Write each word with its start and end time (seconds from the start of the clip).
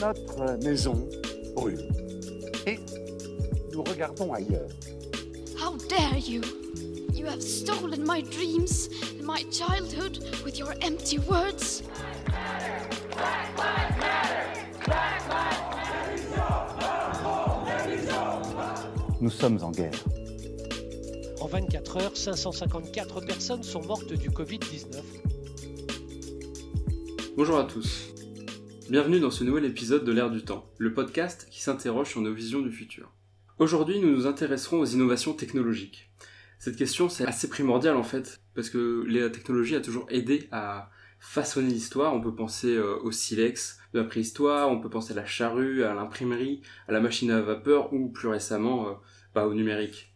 Notre 0.00 0.56
maison 0.64 1.08
brûle. 1.54 1.86
Et 2.66 2.78
nous 3.72 3.82
regardons 3.82 4.32
ailleurs. 4.32 4.70
How 5.58 5.76
dare 5.88 6.16
you! 6.16 6.40
You 7.12 7.26
have 7.26 7.42
stolen 7.42 8.06
my 8.06 8.22
dreams 8.22 8.88
and 9.18 9.26
my 9.26 9.44
childhood 9.50 10.18
with 10.42 10.58
your 10.58 10.72
empty 10.80 11.18
words. 11.18 11.82
Nous 19.20 19.30
sommes 19.30 19.58
en 19.62 19.70
guerre. 19.70 19.90
En 21.42 21.46
24 21.46 21.96
heures, 21.98 22.12
554 22.14 23.20
personnes 23.20 23.62
sont 23.62 23.82
mortes 23.82 24.14
du 24.14 24.30
Covid-19. 24.30 25.02
Bonjour 27.36 27.58
à 27.58 27.64
tous. 27.64 28.09
Bienvenue 28.90 29.20
dans 29.20 29.30
ce 29.30 29.44
nouvel 29.44 29.66
épisode 29.66 30.04
de 30.04 30.10
l'ère 30.10 30.32
du 30.32 30.42
temps, 30.42 30.68
le 30.78 30.92
podcast 30.92 31.46
qui 31.48 31.60
s'interroge 31.60 32.08
sur 32.08 32.22
nos 32.22 32.34
visions 32.34 32.58
du 32.58 32.72
futur. 32.72 33.12
Aujourd'hui, 33.60 34.00
nous 34.00 34.10
nous 34.10 34.26
intéresserons 34.26 34.80
aux 34.80 34.84
innovations 34.84 35.32
technologiques. 35.32 36.10
Cette 36.58 36.74
question, 36.74 37.08
c'est 37.08 37.24
assez 37.24 37.48
primordial 37.48 37.96
en 37.96 38.02
fait, 38.02 38.40
parce 38.52 38.68
que 38.68 39.04
la 39.06 39.30
technologie 39.30 39.76
a 39.76 39.80
toujours 39.80 40.06
aidé 40.08 40.48
à 40.50 40.90
façonner 41.20 41.68
l'histoire. 41.68 42.12
On 42.14 42.20
peut 42.20 42.34
penser 42.34 42.74
euh, 42.74 42.96
au 43.04 43.12
silex 43.12 43.78
de 43.94 44.00
la 44.00 44.04
préhistoire, 44.04 44.68
on 44.68 44.80
peut 44.80 44.90
penser 44.90 45.12
à 45.12 45.16
la 45.16 45.24
charrue, 45.24 45.84
à 45.84 45.94
l'imprimerie, 45.94 46.60
à 46.88 46.92
la 46.92 47.00
machine 47.00 47.30
à 47.30 47.40
vapeur 47.40 47.92
ou 47.92 48.08
plus 48.08 48.26
récemment 48.26 48.88
euh, 48.88 48.92
bah, 49.36 49.46
au 49.46 49.54
numérique. 49.54 50.12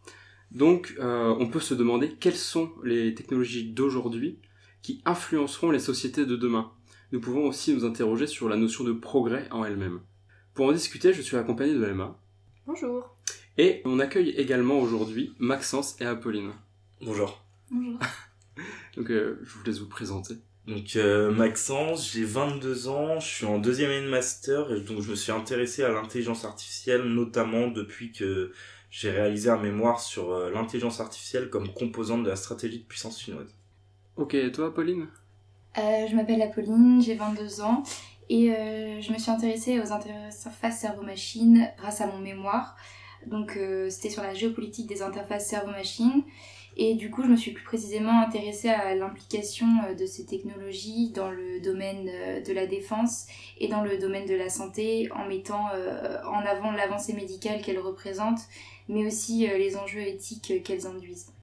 Donc, 0.51 0.95
euh, 0.99 1.33
on 1.39 1.47
peut 1.47 1.61
se 1.61 1.75
demander 1.75 2.17
quelles 2.19 2.35
sont 2.35 2.73
les 2.83 3.15
technologies 3.15 3.71
d'aujourd'hui 3.71 4.41
qui 4.81 5.01
influenceront 5.05 5.71
les 5.71 5.79
sociétés 5.79 6.25
de 6.25 6.35
demain. 6.35 6.74
Nous 7.11 7.19
pouvons 7.19 7.47
aussi 7.47 7.73
nous 7.73 7.85
interroger 7.85 8.27
sur 8.27 8.49
la 8.49 8.57
notion 8.57 8.83
de 8.83 8.91
progrès 8.91 9.47
en 9.51 9.63
elle-même. 9.63 9.99
Pour 10.53 10.67
en 10.67 10.71
discuter, 10.71 11.13
je 11.13 11.21
suis 11.21 11.37
accompagné 11.37 11.73
de 11.73 11.85
Emma. 11.85 12.17
Bonjour. 12.65 13.15
Et 13.57 13.81
on 13.85 13.99
accueille 13.99 14.29
également 14.31 14.79
aujourd'hui 14.79 15.33
Maxence 15.39 15.95
et 16.01 16.05
Apolline. 16.05 16.51
Bonjour. 17.01 17.41
Bonjour. 17.71 17.99
Donc 18.97 19.11
euh, 19.11 19.39
je 19.43 19.53
vous 19.53 19.63
laisse 19.65 19.79
vous 19.79 19.87
présenter. 19.87 20.35
Donc 20.67 20.95
euh, 20.95 21.31
Maxence, 21.31 22.11
j'ai 22.11 22.23
22 22.23 22.87
ans, 22.87 23.19
je 23.19 23.27
suis 23.27 23.45
en 23.45 23.59
deuxième 23.59 23.91
année 23.91 24.05
de 24.05 24.09
master 24.09 24.73
et 24.73 24.81
donc 24.81 25.01
je 25.01 25.11
me 25.11 25.15
suis 25.15 25.31
intéressé 25.31 25.83
à 25.83 25.89
l'intelligence 25.89 26.43
artificielle 26.43 27.03
notamment 27.03 27.67
depuis 27.67 28.11
que 28.11 28.51
j'ai 28.89 29.11
réalisé 29.11 29.49
un 29.49 29.61
mémoire 29.61 29.99
sur 29.99 30.31
euh, 30.31 30.49
l'intelligence 30.49 30.99
artificielle 31.01 31.49
comme 31.49 31.71
composante 31.71 32.23
de 32.23 32.29
la 32.29 32.35
stratégie 32.35 32.79
de 32.79 32.85
puissance 32.85 33.21
chinoise. 33.21 33.53
Ok, 34.15 34.33
et 34.33 34.51
toi 34.51 34.67
Apolline? 34.67 35.07
Euh, 35.77 36.07
je 36.07 36.15
m'appelle 36.15 36.41
Apolline, 36.41 37.01
j'ai 37.01 37.15
22 37.15 37.61
ans 37.61 37.83
et 38.29 38.51
euh, 38.51 39.01
je 39.01 39.11
me 39.11 39.17
suis 39.17 39.29
intéressée 39.29 39.79
aux 39.81 39.91
interfaces 39.91 40.79
cerveau-machine 40.79 41.69
grâce 41.77 41.99
à 41.99 42.07
mon 42.07 42.19
mémoire. 42.19 42.77
Donc 43.27 43.57
euh, 43.57 43.89
c'était 43.89 44.09
sur 44.09 44.23
la 44.23 44.33
géopolitique 44.33 44.87
des 44.87 45.01
interfaces 45.01 45.47
cerveau-machine 45.47 46.23
et 46.77 46.95
du 46.95 47.09
coup 47.09 47.23
je 47.23 47.27
me 47.27 47.35
suis 47.35 47.51
plus 47.51 47.63
précisément 47.63 48.21
intéressée 48.21 48.69
à 48.69 48.95
l'implication 48.95 49.67
de 49.97 50.05
ces 50.05 50.25
technologies 50.25 51.11
dans 51.11 51.29
le 51.29 51.59
domaine 51.59 52.05
de 52.05 52.53
la 52.53 52.67
défense 52.67 53.27
et 53.57 53.67
dans 53.67 53.81
le 53.81 53.97
domaine 53.97 54.25
de 54.25 54.35
la 54.35 54.49
santé 54.49 55.09
en 55.13 55.25
mettant 55.25 55.67
en 56.25 56.39
avant 56.45 56.71
l'avancée 56.71 57.13
médicale 57.13 57.61
qu'elles 57.61 57.79
représentent 57.79 58.47
mais 58.89 59.07
aussi 59.07 59.47
les 59.47 59.77
enjeux 59.77 60.01
éthiques 60.01 60.61
qu'elles 60.63 60.85
induisent. 60.85 61.34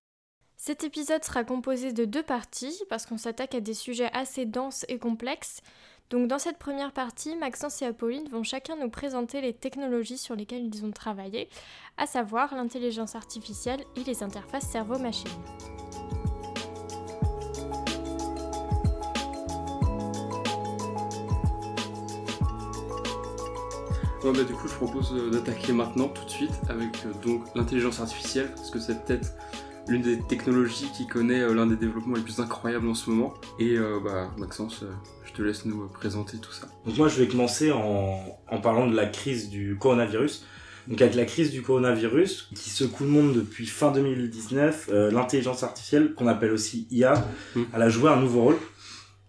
Cet 0.64 0.84
épisode 0.84 1.24
sera 1.24 1.42
composé 1.42 1.92
de 1.92 2.04
deux 2.04 2.22
parties 2.22 2.84
parce 2.88 3.04
qu'on 3.04 3.18
s'attaque 3.18 3.56
à 3.56 3.60
des 3.60 3.74
sujets 3.74 4.08
assez 4.12 4.46
denses 4.46 4.84
et 4.86 4.96
complexes. 4.96 5.60
Donc 6.08 6.28
dans 6.28 6.38
cette 6.38 6.56
première 6.56 6.92
partie, 6.92 7.34
Maxence 7.34 7.82
et 7.82 7.86
Apolline 7.86 8.28
vont 8.28 8.44
chacun 8.44 8.76
nous 8.76 8.88
présenter 8.88 9.40
les 9.40 9.54
technologies 9.54 10.18
sur 10.18 10.36
lesquelles 10.36 10.72
ils 10.72 10.84
ont 10.84 10.92
travaillé, 10.92 11.48
à 11.96 12.06
savoir 12.06 12.54
l'intelligence 12.54 13.16
artificielle 13.16 13.80
et 13.96 14.04
les 14.04 14.22
interfaces 14.22 14.68
cerveau-machine. 14.68 15.32
Bah, 24.22 24.30
du 24.44 24.52
coup, 24.52 24.68
je 24.68 24.74
propose 24.74 25.12
euh, 25.12 25.30
d'attaquer 25.30 25.72
maintenant, 25.72 26.08
tout 26.08 26.24
de 26.24 26.30
suite, 26.30 26.54
avec 26.68 27.04
euh, 27.04 27.38
l'intelligence 27.56 27.98
artificielle, 27.98 28.52
parce 28.54 28.70
que 28.70 28.78
c'est 28.78 29.04
peut-être 29.04 29.34
l'une 29.88 30.02
des 30.02 30.18
technologies 30.18 30.88
qui 30.96 31.06
connaît 31.06 31.40
euh, 31.40 31.54
l'un 31.54 31.66
des 31.66 31.76
développements 31.76 32.16
les 32.16 32.22
plus 32.22 32.38
incroyables 32.40 32.88
en 32.88 32.94
ce 32.94 33.10
moment. 33.10 33.34
Et 33.58 33.76
euh, 33.76 33.98
bah, 34.02 34.30
Maxence, 34.38 34.82
euh, 34.82 34.90
je 35.24 35.32
te 35.32 35.42
laisse 35.42 35.64
nous 35.64 35.88
présenter 35.88 36.38
tout 36.38 36.52
ça. 36.52 36.68
Donc 36.86 36.96
moi 36.96 37.08
je 37.08 37.20
vais 37.20 37.28
commencer 37.28 37.72
en, 37.72 38.20
en 38.48 38.60
parlant 38.60 38.86
de 38.86 38.94
la 38.94 39.06
crise 39.06 39.48
du 39.50 39.76
coronavirus. 39.78 40.46
Donc 40.88 41.00
avec 41.00 41.14
la 41.14 41.24
crise 41.24 41.52
du 41.52 41.62
coronavirus 41.62 42.50
qui 42.56 42.68
secoue 42.70 43.04
le 43.04 43.10
monde 43.10 43.34
depuis 43.34 43.66
fin 43.66 43.92
2019, 43.92 44.88
euh, 44.92 45.10
l'intelligence 45.12 45.62
artificielle 45.62 46.14
qu'on 46.14 46.26
appelle 46.26 46.50
aussi 46.52 46.88
IA, 46.90 47.14
Mm. 47.54 47.62
elle 47.74 47.82
a 47.82 47.88
joué 47.88 48.10
un 48.10 48.16
nouveau 48.16 48.42
rôle. 48.42 48.56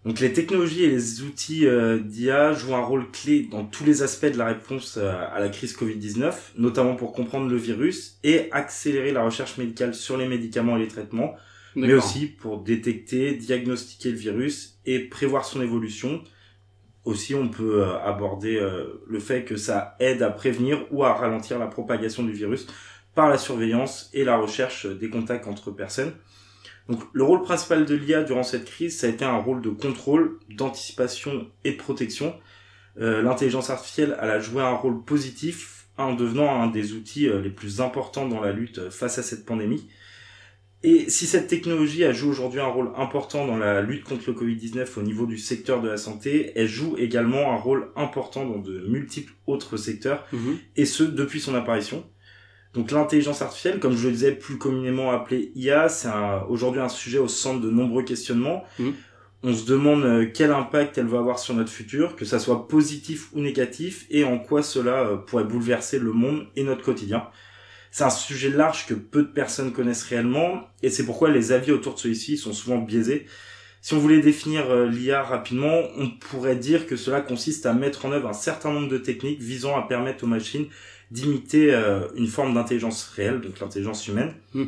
Donc 0.04 0.20
les 0.20 0.34
technologies 0.34 0.84
et 0.84 0.90
les 0.90 1.22
outils 1.22 1.66
euh, 1.66 1.98
d'IA 1.98 2.52
jouent 2.52 2.74
un 2.74 2.84
rôle 2.84 3.10
clé 3.10 3.48
dans 3.50 3.64
tous 3.64 3.84
les 3.84 4.02
aspects 4.02 4.26
de 4.26 4.36
la 4.36 4.44
réponse 4.46 4.98
euh, 4.98 5.10
à 5.32 5.40
la 5.40 5.48
crise 5.48 5.74
Covid-19, 5.74 6.34
notamment 6.58 6.94
pour 6.94 7.12
comprendre 7.12 7.48
le 7.48 7.56
virus 7.56 8.18
et 8.22 8.48
accélérer 8.52 9.12
la 9.12 9.24
recherche 9.24 9.56
médicale 9.56 9.94
sur 9.94 10.18
les 10.18 10.28
médicaments 10.28 10.76
et 10.76 10.80
les 10.80 10.88
traitements, 10.88 11.34
mais 11.74 11.94
aussi 11.94 12.26
pour 12.26 12.60
détecter, 12.62 13.34
diagnostiquer 13.34 14.10
le 14.10 14.16
virus 14.16 14.78
et 14.84 15.00
prévoir 15.00 15.46
son 15.46 15.62
évolution. 15.62 16.22
Aussi, 17.04 17.34
on 17.34 17.48
peut 17.48 17.82
euh, 17.82 17.98
aborder 17.98 18.60
le 19.06 19.18
fait 19.18 19.44
que 19.44 19.56
ça 19.56 19.96
aide 20.00 20.22
à 20.22 20.30
prévenir 20.30 20.86
ou 20.90 21.04
à 21.04 21.14
ralentir 21.14 21.58
la 21.58 21.66
propagation 21.66 22.22
du 22.22 22.32
virus 22.32 22.66
par 23.14 23.30
la 23.30 23.38
surveillance 23.38 24.10
et 24.12 24.24
la 24.24 24.36
recherche 24.36 24.86
des 24.86 25.08
contacts 25.08 25.46
entre 25.46 25.70
personnes. 25.70 26.12
Donc, 26.88 27.00
le 27.12 27.22
rôle 27.22 27.42
principal 27.42 27.84
de 27.86 27.94
l'IA 27.94 28.22
durant 28.24 28.42
cette 28.42 28.66
crise, 28.66 28.98
ça 28.98 29.06
a 29.06 29.10
été 29.10 29.24
un 29.24 29.38
rôle 29.38 29.62
de 29.62 29.70
contrôle, 29.70 30.38
d'anticipation 30.50 31.46
et 31.64 31.72
de 31.72 31.76
protection. 31.76 32.34
Euh, 33.00 33.22
L'intelligence 33.22 33.70
artificielle, 33.70 34.16
elle 34.20 34.30
a 34.30 34.38
joué 34.40 34.62
un 34.62 34.74
rôle 34.74 35.02
positif 35.04 35.86
en 35.96 36.14
devenant 36.14 36.60
un 36.62 36.66
des 36.66 36.92
outils 36.92 37.28
euh, 37.28 37.40
les 37.40 37.50
plus 37.50 37.80
importants 37.80 38.28
dans 38.28 38.40
la 38.40 38.52
lutte 38.52 38.78
euh, 38.78 38.90
face 38.90 39.18
à 39.18 39.22
cette 39.22 39.46
pandémie. 39.46 39.88
Et 40.82 41.08
si 41.08 41.24
cette 41.26 41.46
technologie 41.46 42.04
a 42.04 42.12
joué 42.12 42.28
aujourd'hui 42.28 42.60
un 42.60 42.66
rôle 42.66 42.90
important 42.96 43.46
dans 43.46 43.56
la 43.56 43.80
lutte 43.80 44.04
contre 44.04 44.24
le 44.30 44.34
Covid-19 44.36 44.98
au 44.98 45.02
niveau 45.02 45.24
du 45.24 45.38
secteur 45.38 45.80
de 45.80 45.88
la 45.88 45.96
santé, 45.96 46.52
elle 46.56 46.68
joue 46.68 46.96
également 46.98 47.52
un 47.52 47.56
rôle 47.56 47.88
important 47.96 48.44
dans 48.44 48.58
de 48.58 48.86
multiples 48.86 49.32
autres 49.46 49.78
secteurs, 49.78 50.26
Mhm. 50.32 50.58
et 50.76 50.84
ce, 50.84 51.02
depuis 51.02 51.40
son 51.40 51.54
apparition. 51.54 52.04
Donc 52.74 52.90
l'intelligence 52.90 53.40
artificielle, 53.40 53.78
comme 53.78 53.96
je 53.96 54.08
le 54.08 54.12
disais 54.12 54.32
plus 54.32 54.58
communément 54.58 55.12
appelée 55.12 55.52
IA, 55.54 55.88
c'est 55.88 56.08
aujourd'hui 56.48 56.80
un 56.80 56.88
sujet 56.88 57.18
au 57.18 57.28
centre 57.28 57.60
de 57.60 57.70
nombreux 57.70 58.02
questionnements. 58.02 58.64
Mhm. 58.78 58.94
On 59.46 59.52
se 59.52 59.66
demande 59.66 60.04
euh, 60.04 60.26
quel 60.32 60.50
impact 60.52 60.96
elle 60.96 61.06
va 61.06 61.18
avoir 61.18 61.38
sur 61.38 61.54
notre 61.54 61.70
futur, 61.70 62.16
que 62.16 62.24
ça 62.24 62.38
soit 62.38 62.66
positif 62.66 63.28
ou 63.34 63.40
négatif, 63.40 64.06
et 64.10 64.24
en 64.24 64.38
quoi 64.38 64.62
cela 64.62 65.00
euh, 65.00 65.16
pourrait 65.16 65.44
bouleverser 65.44 65.98
le 65.98 66.12
monde 66.12 66.46
et 66.56 66.64
notre 66.64 66.82
quotidien. 66.82 67.28
C'est 67.90 68.04
un 68.04 68.10
sujet 68.10 68.48
large 68.48 68.86
que 68.86 68.94
peu 68.94 69.22
de 69.22 69.28
personnes 69.28 69.72
connaissent 69.72 70.02
réellement, 70.02 70.62
et 70.82 70.88
c'est 70.88 71.04
pourquoi 71.04 71.28
les 71.28 71.52
avis 71.52 71.72
autour 71.72 71.94
de 71.94 71.98
celui-ci 71.98 72.38
sont 72.38 72.54
souvent 72.54 72.78
biaisés. 72.78 73.26
Si 73.82 73.92
on 73.92 73.98
voulait 73.98 74.20
définir 74.20 74.70
euh, 74.70 74.88
l'IA 74.88 75.22
rapidement, 75.22 75.82
on 75.98 76.08
pourrait 76.08 76.56
dire 76.56 76.86
que 76.86 76.96
cela 76.96 77.20
consiste 77.20 77.66
à 77.66 77.74
mettre 77.74 78.06
en 78.06 78.12
œuvre 78.12 78.30
un 78.30 78.32
certain 78.32 78.72
nombre 78.72 78.88
de 78.88 78.96
techniques 78.96 79.42
visant 79.42 79.76
à 79.76 79.86
permettre 79.86 80.24
aux 80.24 80.26
machines 80.26 80.68
d'imiter 81.10 81.72
euh, 81.72 82.08
une 82.16 82.26
forme 82.26 82.54
d'intelligence 82.54 83.04
réelle, 83.04 83.40
donc 83.40 83.60
l'intelligence 83.60 84.06
humaine. 84.08 84.32
Hmm. 84.52 84.66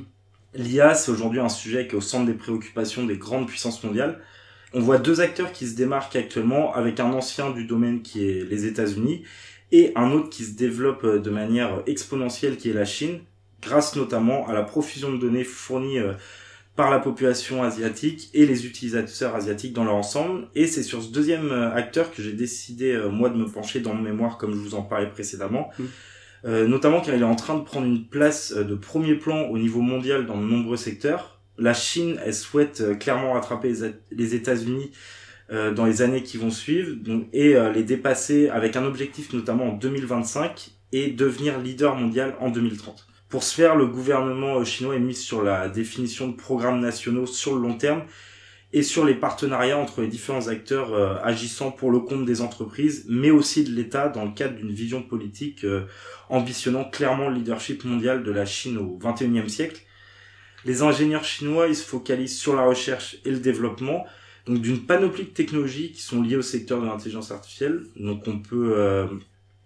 L'IA, 0.55 0.95
c'est 0.95 1.11
aujourd'hui 1.11 1.41
un 1.41 1.49
sujet 1.49 1.87
qui 1.87 1.95
est 1.95 1.99
au 1.99 2.01
centre 2.01 2.27
des 2.27 2.35
préoccupations 2.35 3.05
des 3.05 3.17
grandes 3.17 3.47
puissances 3.47 3.83
mondiales. 3.85 4.21
On 4.73 4.81
voit 4.81 4.99
deux 4.99 5.21
acteurs 5.21 5.53
qui 5.53 5.67
se 5.67 5.77
démarquent 5.77 6.17
actuellement, 6.17 6.75
avec 6.75 7.01
un 7.01 7.13
ancien 7.13 7.51
du 7.51 7.65
domaine 7.65 8.03
qui 8.03 8.29
est 8.29 8.45
les 8.45 8.67
États-Unis 8.67 9.25
et 9.73 9.93
un 9.97 10.13
autre 10.13 10.31
qui 10.31 10.45
se 10.45 10.57
développe 10.57 11.05
euh, 11.05 11.19
de 11.19 11.31
manière 11.31 11.83
exponentielle 11.87 12.57
qui 12.57 12.71
est 12.71 12.75
la 12.75 12.85
Chine, 12.85 13.21
grâce 13.63 13.97
notamment 13.97 14.47
à 14.49 14.53
la 14.53 14.63
profusion 14.63 15.13
de 15.13 15.19
données 15.19 15.45
fournies 15.45 15.99
euh, 15.99 16.13
par 16.77 16.91
la 16.91 16.99
population 16.99 17.63
asiatique 17.63 18.31
et 18.35 18.45
les 18.45 18.67
utilisateurs 18.67 19.35
asiatiques 19.35 19.73
dans 19.73 19.85
leur 19.85 19.95
ensemble. 19.95 20.49
Et 20.55 20.67
c'est 20.67 20.83
sur 20.83 21.03
ce 21.03 21.11
deuxième 21.11 21.51
euh, 21.51 21.75
acteur 21.75 22.13
que 22.13 22.23
j'ai 22.23 22.33
décidé, 22.33 22.99
moi, 23.11 23.31
de 23.31 23.37
me 23.37 23.47
pencher 23.47 23.81
dans 23.81 23.95
mon 23.95 24.03
mémoire, 24.03 24.37
comme 24.37 24.53
je 24.53 24.59
vous 24.59 24.75
en 24.75 24.83
parlais 24.83 25.09
précédemment. 25.09 25.71
Mm. 25.79 25.85
Euh, 26.47 26.69
notamment 26.69 27.01
car 27.01 27.15
il 27.15 27.23
est 27.23 27.25
en 27.25 27.35
train 27.35 27.57
de 27.57 27.65
prendre 27.65 27.87
une 27.87 28.07
place 28.07 28.53
euh, 28.57 28.63
de 28.63 28.77
premier 28.77 29.15
plan 29.15 29.49
au 29.49 29.59
niveau 29.59 29.81
mondial 29.81 30.27
dans 30.27 30.37
de 30.37 30.47
nombreux 30.47 30.77
secteurs. 30.77 31.41
La 31.59 31.75
Chine, 31.75 32.21
elle 32.25 32.35
souhaite 32.35 32.83
euh, 32.83 32.95
clairement 32.95 33.33
rattraper 33.33 33.73
les, 34.13 34.35
États-Unis 34.35 34.93
dans 35.49 35.85
les 35.85 36.03
années 36.03 36.25
qui 36.25 36.39
vont 36.39 36.51
suivre 36.51 36.97
et 37.33 37.55
les 37.73 37.85
dépasser 37.85 38.49
avec 38.49 38.75
un 38.75 38.85
objectif 38.85 39.33
notamment 39.33 39.67
en 39.67 39.73
2025 39.75 40.73
et 40.91 41.13
devenir 41.13 41.61
leader 41.61 41.95
mondial 41.95 42.35
en 42.41 42.51
2030. 42.51 43.07
Pour 43.29 43.45
ce 43.45 43.55
faire, 43.55 43.77
le 43.77 43.87
gouvernement 43.87 44.65
chinois 44.65 44.97
est 44.97 44.99
mis 44.99 45.15
sur 45.15 45.45
la 45.45 45.69
définition 45.69 46.27
de 46.27 46.35
programmes 46.35 46.81
nationaux 46.81 47.27
sur 47.27 47.55
le 47.55 47.63
long 47.63 47.75
terme 47.75 48.03
et 48.77 48.83
sur 48.83 49.07
les 49.07 49.15
partenariats 49.15 49.79
entre 49.79 50.03
les 50.03 50.07
différents 50.07 50.49
acteurs 50.49 50.93
euh, 50.93 51.17
agissant 51.23 51.71
pour 51.71 51.91
le 51.91 51.99
compte 51.99 52.27
des 52.27 52.43
entreprises, 52.43 53.07
mais 53.09 53.31
aussi 53.31 53.65
de 53.65 53.71
l'État 53.71 54.11
dans 54.11 54.27
le 54.27 54.33
cadre 54.33 54.55
d'une 54.55 54.71
vision 54.71 55.03
politique 55.03 55.65
euh, 55.65 55.87
ambitionnant 56.29 56.85
clairement 56.85 57.31
le 57.31 57.37
leadership 57.37 57.87
mondial 57.87 58.23
de 58.23 58.31
la 58.31 58.45
Chine 58.45 58.77
au 58.77 58.99
XXIe 58.99 59.49
siècle. 59.49 59.81
Les 60.67 60.83
ingénieurs 60.83 61.25
chinois, 61.25 61.73
se 61.73 61.83
focalisent 61.83 62.37
sur 62.37 62.55
la 62.55 62.65
recherche 62.67 63.17
et 63.25 63.31
le 63.31 63.39
développement, 63.39 64.05
donc 64.45 64.61
d'une 64.61 64.85
panoplie 64.85 65.25
de 65.25 65.31
technologies 65.31 65.93
qui 65.93 66.03
sont 66.03 66.21
liées 66.21 66.37
au 66.37 66.43
secteur 66.43 66.83
de 66.83 66.85
l'intelligence 66.85 67.31
artificielle. 67.31 67.81
Donc 67.97 68.29
on 68.29 68.41
peut 68.41 68.75
euh, 68.77 69.07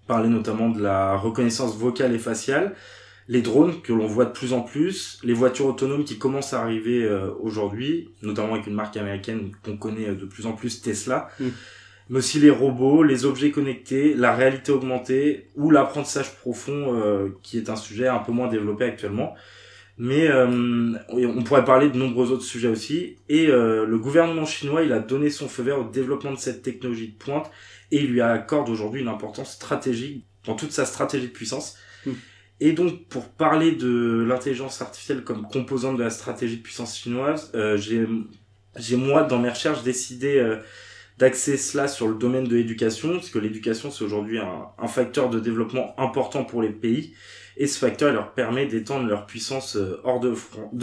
parler 0.06 0.28
notamment 0.28 0.68
de 0.68 0.80
la 0.80 1.16
reconnaissance 1.16 1.76
vocale 1.76 2.14
et 2.14 2.20
faciale, 2.20 2.76
les 3.30 3.42
drones 3.42 3.80
que 3.80 3.92
l'on 3.92 4.08
voit 4.08 4.24
de 4.24 4.32
plus 4.32 4.52
en 4.52 4.60
plus, 4.60 5.20
les 5.22 5.34
voitures 5.34 5.66
autonomes 5.66 6.04
qui 6.04 6.18
commencent 6.18 6.52
à 6.52 6.60
arriver 6.60 7.04
euh, 7.04 7.30
aujourd'hui, 7.40 8.10
notamment 8.22 8.54
avec 8.54 8.66
une 8.66 8.74
marque 8.74 8.96
américaine 8.96 9.52
qu'on 9.64 9.76
connaît 9.76 10.08
euh, 10.08 10.16
de 10.16 10.26
plus 10.26 10.46
en 10.46 10.52
plus, 10.52 10.82
Tesla, 10.82 11.28
Mm. 11.38 11.48
mais 12.08 12.18
aussi 12.18 12.40
les 12.40 12.50
robots, 12.50 13.04
les 13.04 13.24
objets 13.24 13.52
connectés, 13.52 14.14
la 14.14 14.34
réalité 14.34 14.72
augmentée 14.72 15.46
ou 15.54 15.70
l'apprentissage 15.70 16.34
profond 16.38 16.92
euh, 17.00 17.28
qui 17.44 17.56
est 17.56 17.70
un 17.70 17.76
sujet 17.76 18.08
un 18.08 18.18
peu 18.18 18.32
moins 18.32 18.48
développé 18.48 18.84
actuellement. 18.84 19.34
Mais 19.96 20.28
euh, 20.28 20.92
on 21.12 21.42
pourrait 21.44 21.64
parler 21.64 21.88
de 21.88 21.96
nombreux 21.96 22.32
autres 22.32 22.42
sujets 22.42 22.68
aussi. 22.68 23.18
Et 23.28 23.46
euh, 23.46 23.86
le 23.86 23.98
gouvernement 23.98 24.46
chinois, 24.46 24.82
il 24.82 24.92
a 24.92 24.98
donné 24.98 25.30
son 25.30 25.46
feu 25.46 25.62
vert 25.62 25.78
au 25.78 25.84
développement 25.84 26.32
de 26.32 26.38
cette 26.38 26.62
technologie 26.62 27.08
de 27.08 27.16
pointe 27.16 27.48
et 27.92 27.98
il 28.02 28.10
lui 28.10 28.22
accorde 28.22 28.68
aujourd'hui 28.70 29.02
une 29.02 29.08
importance 29.08 29.52
stratégique 29.52 30.24
dans 30.46 30.56
toute 30.56 30.72
sa 30.72 30.84
stratégie 30.84 31.28
de 31.28 31.32
puissance. 31.32 31.76
Mm. 32.06 32.10
Et 32.60 32.72
donc, 32.72 33.06
pour 33.08 33.28
parler 33.30 33.72
de 33.72 34.24
l'intelligence 34.28 34.82
artificielle 34.82 35.24
comme 35.24 35.46
composante 35.48 35.96
de 35.96 36.02
la 36.02 36.10
stratégie 36.10 36.58
de 36.58 36.62
puissance 36.62 36.96
chinoise, 36.96 37.50
euh, 37.54 37.78
j'ai, 37.78 38.96
moi, 38.96 39.22
dans 39.22 39.38
mes 39.38 39.48
recherches, 39.48 39.82
décidé 39.82 40.36
euh, 40.36 40.56
d'axer 41.18 41.56
cela 41.56 41.88
sur 41.88 42.06
le 42.06 42.14
domaine 42.16 42.44
de 42.44 42.56
l'éducation, 42.56 43.12
parce 43.14 43.30
que 43.30 43.38
l'éducation, 43.38 43.90
c'est 43.90 44.04
aujourd'hui 44.04 44.38
un, 44.38 44.88
facteur 44.88 45.30
de 45.30 45.40
développement 45.40 45.98
important 45.98 46.44
pour 46.44 46.60
les 46.60 46.68
pays. 46.70 47.14
Et 47.56 47.66
ce 47.66 47.78
facteur 47.78 48.12
leur 48.12 48.34
permet 48.34 48.66
d'étendre 48.66 49.06
leur 49.06 49.26
puissance 49.26 49.76
euh, 49.76 49.98
hors 50.04 50.20
de, 50.20 50.34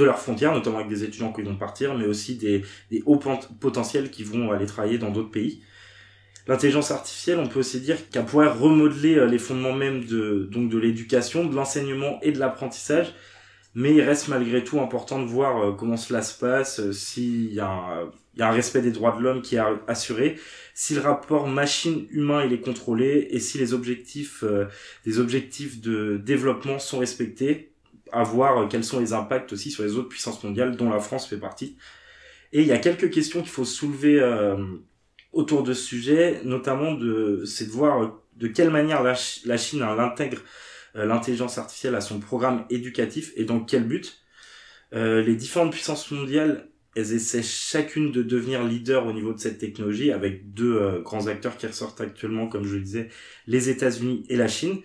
leurs 0.03 0.19
frontières, 0.19 0.53
notamment 0.53 0.77
avec 0.77 0.89
des 0.89 1.03
étudiants 1.03 1.31
qui 1.31 1.44
vont 1.44 1.56
partir, 1.57 1.95
mais 1.95 2.06
aussi 2.06 2.38
des, 2.38 2.63
hauts 3.06 3.18
pot- 3.18 3.50
potentiels 3.59 4.09
qui 4.09 4.24
vont 4.24 4.51
aller 4.51 4.65
travailler 4.65 4.97
dans 4.97 5.12
d'autres 5.12 5.31
pays. 5.31 5.62
L'intelligence 6.47 6.91
artificielle, 6.91 7.39
on 7.39 7.47
peut 7.47 7.59
aussi 7.59 7.81
dire 7.81 8.09
qu'elle 8.09 8.25
pourrait 8.25 8.47
remodeler 8.47 9.15
euh, 9.15 9.25
les 9.25 9.38
fondements 9.39 9.73
même 9.73 10.05
de, 10.05 10.47
donc 10.49 10.69
de 10.69 10.77
l'éducation, 10.77 11.45
de 11.45 11.53
l'enseignement 11.55 12.19
et 12.21 12.31
de 12.31 12.39
l'apprentissage. 12.39 13.13
Mais 13.75 13.94
il 13.94 14.01
reste 14.01 14.27
malgré 14.29 14.63
tout 14.63 14.79
important 14.79 15.19
de 15.21 15.25
voir 15.27 15.61
euh, 15.61 15.71
comment 15.73 15.97
cela 15.97 16.21
se 16.21 16.38
passe, 16.39 16.79
euh, 16.79 16.94
s'il 16.94 17.53
y, 17.53 17.59
a 17.59 17.67
un- 17.69 18.11
y 18.38 18.41
a 18.41 18.47
un 18.47 18.51
respect 18.51 18.81
des 18.81 18.91
droits 18.91 19.15
de 19.17 19.21
l'homme 19.21 19.41
qui 19.41 19.55
est 19.57 19.61
assuré, 19.88 20.39
si 20.73 20.95
le 20.95 21.01
rapport 21.01 21.47
machine-humain 21.47 22.50
est 22.50 22.59
contrôlé 22.61 23.27
et 23.31 23.39
si 23.39 23.57
les 23.57 23.73
objectifs, 23.73 24.43
des 25.05 25.19
objectifs 25.19 25.81
de 25.81 26.17
développement 26.23 26.77
sont 26.79 27.00
respectés, 27.00 27.71
à 28.11 28.23
voir 28.23 28.69
quels 28.69 28.83
sont 28.83 29.00
les 29.00 29.11
impacts 29.13 29.51
aussi 29.53 29.69
sur 29.71 29.83
les 29.83 29.95
autres 29.95 30.07
puissances 30.07 30.43
mondiales 30.43 30.77
dont 30.77 30.89
la 30.89 31.00
France 31.00 31.27
fait 31.27 31.38
partie. 31.38 31.77
Et 32.53 32.61
il 32.61 32.67
y 32.67 32.71
a 32.71 32.77
quelques 32.77 33.09
questions 33.09 33.41
qu'il 33.41 33.50
faut 33.50 33.65
soulever 33.65 34.19
euh, 34.19 34.55
autour 35.38 35.62
de 35.63 35.74
ce 35.74 35.84
sujet, 35.84 36.42
notamment 36.44 36.94
de, 36.94 37.44
c'est 37.45 37.68
de 37.68 37.72
voir 37.72 38.04
euh, 38.04 38.07
de 38.38 38.48
quelle 38.48 38.72
manière 38.72 39.04
la, 39.04 39.16
la 39.45 39.57
Chine 39.57 39.86
elle 39.88 40.00
intègre 40.00 40.42
euh, 40.95 41.06
l'intelligence 41.06 41.57
artificielle 41.60 41.95
à 41.95 42.01
son 42.01 42.19
programme 42.19 42.66
éducatif 42.69 43.31
et 43.36 43.45
dans 43.45 43.60
quel 43.60 43.84
but. 43.84 44.19
Euh, 44.94 45.22
les 45.22 45.36
différentes 45.36 45.72
puissances 45.72 46.10
mondiales, 46.12 46.69
elles 46.95 47.13
essaient 47.13 47.44
chacune 47.44 48.12
de 48.12 48.24
devenir 48.24 48.63
leader 48.63 49.06
au 49.06 49.13
niveau 49.13 49.31
de 49.31 49.39
cette 49.39 49.60
technologie 49.60 50.12
avec 50.12 50.54
deux 50.54 50.75
euh, 50.75 51.01
grands 51.01 51.28
acteurs 51.28 51.57
qui 51.57 51.68
ressortent 51.68 52.01
actuellement, 52.01 52.48
comme 52.48 52.66
je 52.66 52.75
le 52.75 52.81
disais, 52.81 53.10
les 53.45 53.69
États-Unis 53.69 54.25
et 54.30 54.38
la 54.38 54.48
Chine. 54.48 54.80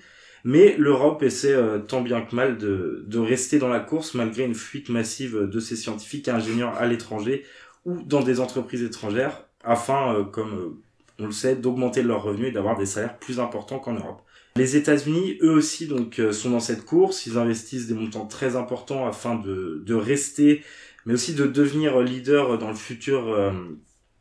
Mais 0.45 0.75
l'Europe 0.77 1.23
essaie 1.23 1.57
tant 1.87 2.01
bien 2.01 2.21
que 2.23 2.35
mal 2.35 2.59
de, 2.59 3.05
de 3.07 3.19
rester 3.21 3.61
dans 3.61 3.69
la 3.69 3.79
course 3.79 4.15
malgré 4.15 4.43
une 4.45 4.57
fuite 4.57 4.89
massive 4.89 5.49
de 5.49 5.61
ses 5.61 5.77
scientifiques 5.77 6.27
et 6.27 6.33
ingénieurs 6.33 6.75
à 6.75 6.87
l'étranger 6.89 7.45
ou 7.85 8.03
dans 8.03 8.23
des 8.23 8.41
entreprises 8.41 8.83
étrangères 8.83 9.47
afin, 9.65 10.15
euh, 10.15 10.25
comme 10.25 10.55
euh, 10.55 10.79
on 11.19 11.27
le 11.27 11.33
sait, 11.33 11.57
d'augmenter 11.57 12.03
leurs 12.03 12.23
revenus 12.23 12.49
et 12.49 12.53
d'avoir 12.53 12.77
des 12.77 12.87
salaires 12.87 13.19
plus 13.19 13.41
importants 13.41 13.79
qu'en 13.79 13.95
Europe. 13.95 14.23
Les 14.57 14.77
États-Unis, 14.77 15.39
eux 15.43 15.53
aussi, 15.53 15.87
donc, 15.87 16.19
euh, 16.19 16.33
sont 16.33 16.51
dans 16.51 16.61
cette 16.61 16.85
course. 16.85 17.27
Ils 17.27 17.39
investissent 17.39 17.87
des 17.87 17.95
montants 17.95 18.27
très 18.27 18.57
importants 18.57 19.07
afin 19.07 19.37
de, 19.37 19.95
rester, 19.95 20.63
mais 21.07 21.15
aussi 21.15 21.35
de 21.35 21.47
devenir 21.47 22.01
leader 22.01 22.59
dans 22.59 22.69
le 22.69 22.75
futur, 22.75 23.35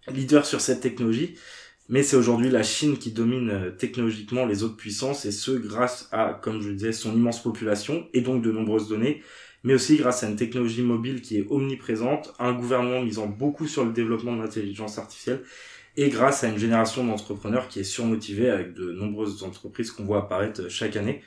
leader 0.07 0.45
sur 0.45 0.61
cette 0.61 0.79
technologie. 0.79 1.35
Mais 1.89 2.03
c'est 2.03 2.15
aujourd'hui 2.15 2.49
la 2.49 2.63
Chine 2.63 2.97
qui 2.97 3.11
domine 3.11 3.73
technologiquement 3.77 4.45
les 4.45 4.63
autres 4.63 4.77
puissances, 4.77 5.25
et 5.25 5.31
ce 5.31 5.51
grâce 5.51 6.07
à, 6.13 6.39
comme 6.41 6.61
je 6.61 6.69
le 6.69 6.75
disais, 6.75 6.93
son 6.93 7.13
immense 7.13 7.43
population 7.43 8.07
et 8.13 8.21
donc 8.21 8.41
de 8.41 8.51
nombreuses 8.51 8.87
données, 8.87 9.21
mais 9.63 9.73
aussi 9.73 9.97
grâce 9.97 10.23
à 10.23 10.29
une 10.29 10.35
technologie 10.35 10.81
mobile 10.81 11.21
qui 11.21 11.37
est 11.37 11.47
omniprésente, 11.49 12.33
un 12.39 12.53
gouvernement 12.53 13.01
misant 13.01 13.27
beaucoup 13.27 13.67
sur 13.67 13.85
le 13.85 13.91
développement 13.91 14.35
de 14.35 14.41
l'intelligence 14.41 14.97
artificielle, 14.97 15.41
et 15.97 16.09
grâce 16.09 16.43
à 16.43 16.47
une 16.47 16.57
génération 16.57 17.05
d'entrepreneurs 17.05 17.67
qui 17.67 17.79
est 17.79 17.83
surmotivée 17.83 18.49
avec 18.49 18.73
de 18.73 18.91
nombreuses 18.91 19.43
entreprises 19.43 19.91
qu'on 19.91 20.05
voit 20.05 20.19
apparaître 20.19 20.69
chaque 20.69 20.95
année. 20.95 21.21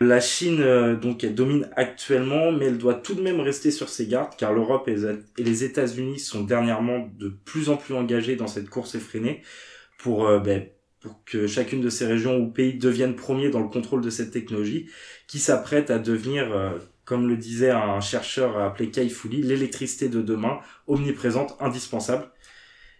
La 0.00 0.20
Chine, 0.20 0.60
euh, 0.60 0.96
donc, 0.96 1.24
elle 1.24 1.34
domine 1.34 1.70
actuellement, 1.76 2.52
mais 2.52 2.66
elle 2.66 2.78
doit 2.78 2.94
tout 2.94 3.14
de 3.14 3.22
même 3.22 3.40
rester 3.40 3.70
sur 3.70 3.88
ses 3.88 4.06
gardes, 4.06 4.34
car 4.36 4.52
l'Europe 4.52 4.88
et 4.88 4.96
les- 5.42 5.64
États-Unis 5.64 6.18
sont 6.18 6.42
dernièrement 6.42 7.08
de 7.16 7.28
plus 7.28 7.68
en 7.68 7.76
plus 7.76 7.94
engagés 7.94 8.36
dans 8.36 8.48
cette 8.48 8.68
course 8.68 8.94
effrénée 8.96 9.42
pour, 9.98 10.26
euh, 10.26 10.40
ben, 10.40 10.66
pour 11.00 11.24
que 11.24 11.46
chacune 11.46 11.80
de 11.80 11.90
ces 11.90 12.06
régions 12.06 12.38
ou 12.38 12.50
pays 12.50 12.74
devienne 12.74 13.14
premier 13.14 13.50
dans 13.50 13.60
le 13.60 13.68
contrôle 13.68 14.00
de 14.02 14.10
cette 14.10 14.32
technologie, 14.32 14.90
qui 15.28 15.38
s'apprête 15.38 15.90
à 15.90 15.98
devenir, 15.98 16.52
euh, 16.52 16.78
comme 17.04 17.28
le 17.28 17.36
disait 17.36 17.70
un 17.70 18.00
chercheur 18.00 18.58
appelé 18.58 18.90
Kai 18.90 19.04
Lee, 19.04 19.42
l'électricité 19.42 20.08
de 20.08 20.22
demain, 20.22 20.60
omniprésente, 20.86 21.56
indispensable. 21.60 22.30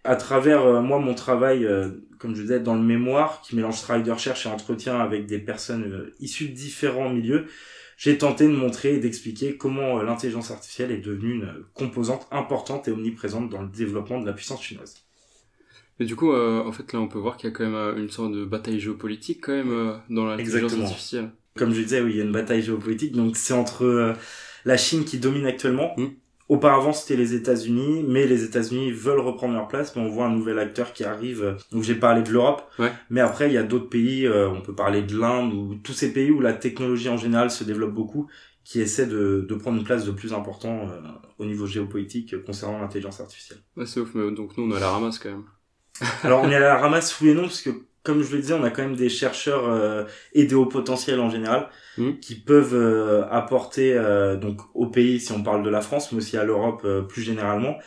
À 0.04 0.16
travers 0.16 0.66
euh, 0.66 0.82
moi 0.82 0.98
mon 0.98 1.14
travail, 1.14 1.64
euh, 1.64 1.90
comme 2.18 2.34
je 2.34 2.42
disais, 2.42 2.60
dans 2.60 2.74
le 2.74 2.82
mémoire, 2.82 3.40
qui 3.40 3.56
mélange 3.56 3.80
travail 3.80 4.02
de 4.02 4.12
recherche 4.12 4.46
et 4.46 4.48
entretien 4.48 5.00
avec 5.00 5.26
des 5.26 5.38
personnes 5.38 5.84
euh, 5.84 6.14
issues 6.20 6.48
de 6.48 6.54
différents 6.54 7.08
milieux, 7.08 7.46
j'ai 7.96 8.18
tenté 8.18 8.46
de 8.46 8.52
montrer 8.52 8.94
et 8.94 8.98
d'expliquer 8.98 9.56
comment 9.56 10.02
l'intelligence 10.02 10.50
artificielle 10.50 10.90
est 10.90 10.98
devenue 10.98 11.34
une 11.34 11.54
composante 11.74 12.26
importante 12.32 12.88
et 12.88 12.90
omniprésente 12.90 13.48
dans 13.48 13.62
le 13.62 13.68
développement 13.68 14.20
de 14.20 14.26
la 14.26 14.32
puissance 14.32 14.62
chinoise. 14.62 15.04
Mais 15.98 16.06
du 16.06 16.16
coup, 16.16 16.32
euh, 16.32 16.64
en 16.64 16.72
fait, 16.72 16.92
là, 16.92 17.00
on 17.00 17.08
peut 17.08 17.18
voir 17.18 17.36
qu'il 17.36 17.50
y 17.50 17.52
a 17.52 17.56
quand 17.56 17.68
même 17.68 17.98
une 17.98 18.10
sorte 18.10 18.32
de 18.32 18.44
bataille 18.44 18.80
géopolitique 18.80 19.40
quand 19.42 19.52
même 19.52 19.70
euh, 19.70 19.96
dans 20.10 20.26
l'intelligence 20.26 20.74
artificielle. 20.74 21.30
Comme 21.56 21.72
je 21.72 21.82
disais, 21.82 22.00
oui, 22.00 22.10
il 22.12 22.16
y 22.16 22.20
a 22.20 22.24
une 22.24 22.32
bataille 22.32 22.62
géopolitique. 22.62 23.12
Donc 23.14 23.36
c'est 23.36 23.54
entre 23.54 23.84
euh, 23.84 24.12
la 24.64 24.76
Chine 24.76 25.04
qui 25.04 25.18
domine 25.18 25.46
actuellement. 25.46 25.94
Mm. 25.96 26.06
Auparavant, 26.50 26.92
c'était 26.92 27.16
les 27.16 27.32
États-Unis, 27.34 28.04
mais 28.06 28.26
les 28.26 28.44
États-Unis 28.44 28.90
veulent 28.92 29.20
reprendre 29.20 29.54
leur 29.54 29.66
place. 29.68 29.94
Mais 29.96 30.02
on 30.02 30.08
voit 30.08 30.26
un 30.26 30.30
nouvel 30.34 30.58
acteur 30.58 30.92
qui 30.92 31.04
arrive. 31.04 31.42
euh, 31.42 31.54
Donc 31.72 31.82
j'ai 31.84 31.94
parlé 31.94 32.22
de 32.22 32.30
l'Europe, 32.30 32.62
Ouais. 32.78 32.92
mais 33.08 33.20
après 33.20 33.48
il 33.48 33.54
y 33.54 33.58
a 33.58 33.62
d'autres 33.62 33.88
pays. 33.88 34.26
euh, 34.26 34.48
on 34.50 34.60
peut 34.60 34.74
parler 34.74 35.02
de 35.02 35.16
l'Inde 35.18 35.54
ou 35.54 35.74
tous 35.76 35.92
ces 35.94 36.12
pays 36.12 36.30
où 36.30 36.40
la 36.40 36.52
technologie 36.52 37.08
en 37.08 37.16
général 37.16 37.50
se 37.50 37.64
développe 37.64 37.94
beaucoup, 37.94 38.28
qui 38.64 38.80
essaient 38.80 39.06
de, 39.06 39.46
de 39.48 39.54
prendre 39.54 39.78
une 39.78 39.84
place 39.84 40.04
de 40.04 40.10
plus 40.10 40.32
important 40.34 40.88
euh, 40.88 41.00
au 41.38 41.44
niveau 41.44 41.66
géopolitique 41.66 42.42
concernant 42.44 42.78
l'intelligence 42.80 43.20
artificielle. 43.20 43.58
Ouais, 43.76 43.86
c'est 43.86 44.00
ouf, 44.00 44.10
mais 44.14 44.30
donc 44.32 44.56
nous, 44.58 44.64
on 44.64 44.74
a 44.76 44.80
la 44.80 44.90
ramasse 44.90 45.18
quand 45.18 45.30
même. 45.30 45.44
Alors 46.24 46.42
on 46.42 46.50
est 46.50 46.56
à 46.56 46.60
la 46.60 46.76
ramasse 46.78 47.18
oui 47.20 47.28
et 47.30 47.34
non 47.34 47.42
parce 47.42 47.62
que 47.62 47.70
comme 48.04 48.22
je 48.22 48.32
le 48.36 48.42
disais, 48.42 48.54
on 48.54 48.64
a 48.64 48.70
quand 48.70 48.82
même 48.82 48.96
des 48.96 49.10
chercheurs 49.10 49.66
euh, 49.68 50.04
et 50.34 50.46
des 50.46 50.54
hauts 50.56 50.66
potentiels 50.66 51.20
en 51.20 51.30
général 51.30 51.68
Mhm. 51.96 52.20
qui 52.20 52.36
peuvent 52.36 52.74
euh, 52.74 53.26
apporter 53.30 53.94
euh, 53.94 54.36
donc 54.36 54.60
au 54.74 54.86
pays 54.88 55.20
si 55.20 55.32
on 55.32 55.42
parle 55.42 55.62
de 55.64 55.70
la 55.70 55.82
France, 55.82 56.12
mais 56.12 56.18
aussi 56.18 56.36
à 56.38 56.44
l'Europe 56.44 56.82
euh, 56.86 57.02
plus 57.02 57.22
généralement. 57.22 57.78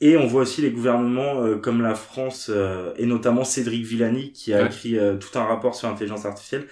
Et 0.00 0.16
on 0.16 0.26
voit 0.26 0.42
aussi 0.42 0.60
les 0.62 0.70
gouvernements 0.70 1.42
euh, 1.44 1.56
comme 1.58 1.82
la 1.82 1.94
France 1.94 2.48
euh, 2.50 2.92
et 2.96 3.06
notamment 3.06 3.44
Cédric 3.44 3.84
Villani 3.84 4.32
qui 4.32 4.52
a 4.54 4.62
Ouais. 4.62 4.66
écrit 4.66 4.98
euh, 4.98 5.16
tout 5.16 5.38
un 5.38 5.44
rapport 5.44 5.74
sur 5.74 5.88
l'intelligence 5.88 6.26
artificielle 6.26 6.66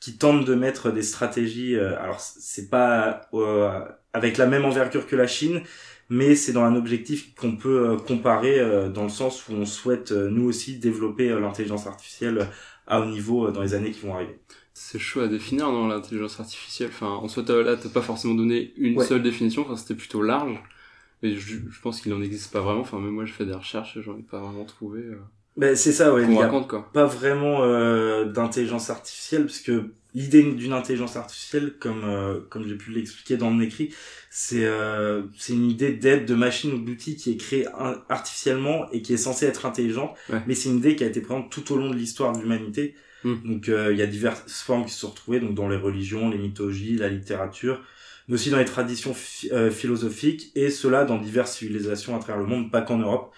qui 0.00 0.16
tente 0.16 0.44
de 0.46 0.54
mettre 0.54 0.90
des 0.90 1.02
stratégies. 1.02 1.76
euh, 1.76 1.98
alors 2.00 2.20
c'est 2.20 2.70
pas 2.70 3.28
euh, 3.34 3.84
avec 4.14 4.38
la 4.38 4.46
même 4.46 4.64
envergure 4.64 5.06
que 5.06 5.16
la 5.16 5.26
Chine, 5.26 5.62
mais 6.10 6.34
c'est 6.34 6.52
dans 6.52 6.64
un 6.64 6.76
objectif 6.76 7.34
qu'on 7.34 7.56
peut 7.56 7.88
euh, 7.90 7.96
comparer 7.96 8.58
euh, 8.60 8.88
dans 8.90 9.04
le 9.04 9.08
sens 9.08 9.48
où 9.48 9.52
on 9.54 9.64
souhaite 9.64 10.12
euh, 10.12 10.28
nous 10.28 10.44
aussi 10.44 10.78
développer 10.78 11.28
l'intelligence 11.30 11.86
artificielle 11.86 12.48
à 12.86 13.00
haut 13.00 13.06
niveau 13.06 13.50
dans 13.50 13.62
les 13.62 13.72
années 13.74 13.92
qui 13.92 14.00
vont 14.00 14.14
arriver. 14.14 14.38
C'est 14.74 14.98
chaud 14.98 15.20
à 15.20 15.28
définir 15.28 15.66
dans 15.66 15.86
l'intelligence 15.86 16.40
artificielle. 16.40 16.88
Enfin, 16.92 17.08
en 17.08 17.28
soi, 17.28 17.42
t'as- 17.46 17.62
là, 17.62 17.76
t'as 17.76 17.88
pas 17.90 18.02
forcément 18.02 18.34
donné 18.34 18.72
une 18.76 18.98
Ouais. 18.98 19.04
seule 19.06 19.22
définition. 19.22 19.62
Enfin, 19.62 19.76
c'était 19.76 19.94
plutôt 19.94 20.22
large. 20.22 20.58
Mais 21.22 21.34
je, 21.36 21.56
je 21.70 21.80
pense 21.82 22.00
qu'il 22.00 22.12
en 22.14 22.22
existe 22.22 22.50
pas 22.52 22.60
vraiment. 22.60 22.80
Enfin, 22.80 22.98
même 22.98 23.10
moi, 23.10 23.24
j'ai 23.26 23.32
fait 23.32 23.44
des 23.46 23.52
recherches 23.54 23.96
et 23.98 24.02
j'en 24.02 24.16
ai 24.18 24.22
pas 24.22 24.40
vraiment 24.40 24.64
trouvé. 24.64 25.00
Euh, 25.02 25.18
Ben 25.56 25.76
c'est 25.76 25.92
ça, 25.92 26.14
ouais. 26.14 26.24
Il 26.24 26.32
y 26.34 26.40
a 26.42 26.48
quoi. 26.48 26.90
pas 26.92 27.04
vraiment 27.04 27.62
euh, 27.62 28.24
d'intelligence 28.24 28.88
artificielle 28.90 29.42
parce 29.46 29.60
que 29.60 29.92
l'idée 30.14 30.42
d'une 30.42 30.72
intelligence 30.72 31.16
artificielle, 31.16 31.74
comme 31.78 32.02
euh, 32.04 32.40
comme 32.48 32.66
j'ai 32.66 32.74
pu 32.74 32.90
l'expliquer 32.90 33.36
dans 33.36 33.50
mon 33.50 33.60
écrit, 33.60 33.94
c'est 34.30 34.64
euh, 34.64 35.22
c'est 35.38 35.52
une 35.52 35.70
idée 35.70 35.92
d'aide 35.92 36.26
de 36.26 36.34
machine 36.34 36.72
ou 36.72 36.78
d'outil 36.78 37.16
qui 37.16 37.32
est 37.32 37.36
créée 37.36 37.66
artificiellement 38.08 38.90
et 38.92 39.02
qui 39.02 39.14
est 39.14 39.18
censée 39.18 39.46
être 39.46 39.66
intelligente, 39.66 40.16
mais 40.46 40.54
c'est 40.54 40.68
une 40.68 40.78
idée 40.78 40.96
qui 40.96 41.04
a 41.04 41.06
été 41.06 41.20
présente 41.20 41.50
tout 41.50 41.72
au 41.72 41.76
long 41.76 41.90
de 41.90 41.96
l'histoire 41.96 42.32
de 42.32 42.40
l'humanité. 42.40 42.94
Hmm. 43.24 43.36
Donc 43.44 43.68
il 43.68 43.96
y 43.96 44.02
a 44.02 44.06
diverses 44.06 44.62
formes 44.62 44.86
qui 44.86 44.92
se 44.92 45.00
sont 45.00 45.10
retrouvées 45.10 45.40
donc 45.40 45.54
dans 45.54 45.68
les 45.68 45.76
religions, 45.76 46.30
les 46.30 46.38
mythologies, 46.38 46.96
la 46.96 47.08
littérature, 47.08 47.82
mais 48.28 48.34
aussi 48.34 48.50
dans 48.50 48.58
les 48.58 48.64
traditions 48.64 49.14
philosophiques 49.14 50.52
et 50.54 50.70
cela 50.70 51.04
dans 51.04 51.18
diverses 51.18 51.56
civilisations 51.56 52.16
à 52.16 52.18
travers 52.18 52.40
le 52.40 52.46
monde, 52.46 52.70
pas 52.70 52.82
qu'en 52.82 52.98
Europe 52.98 53.34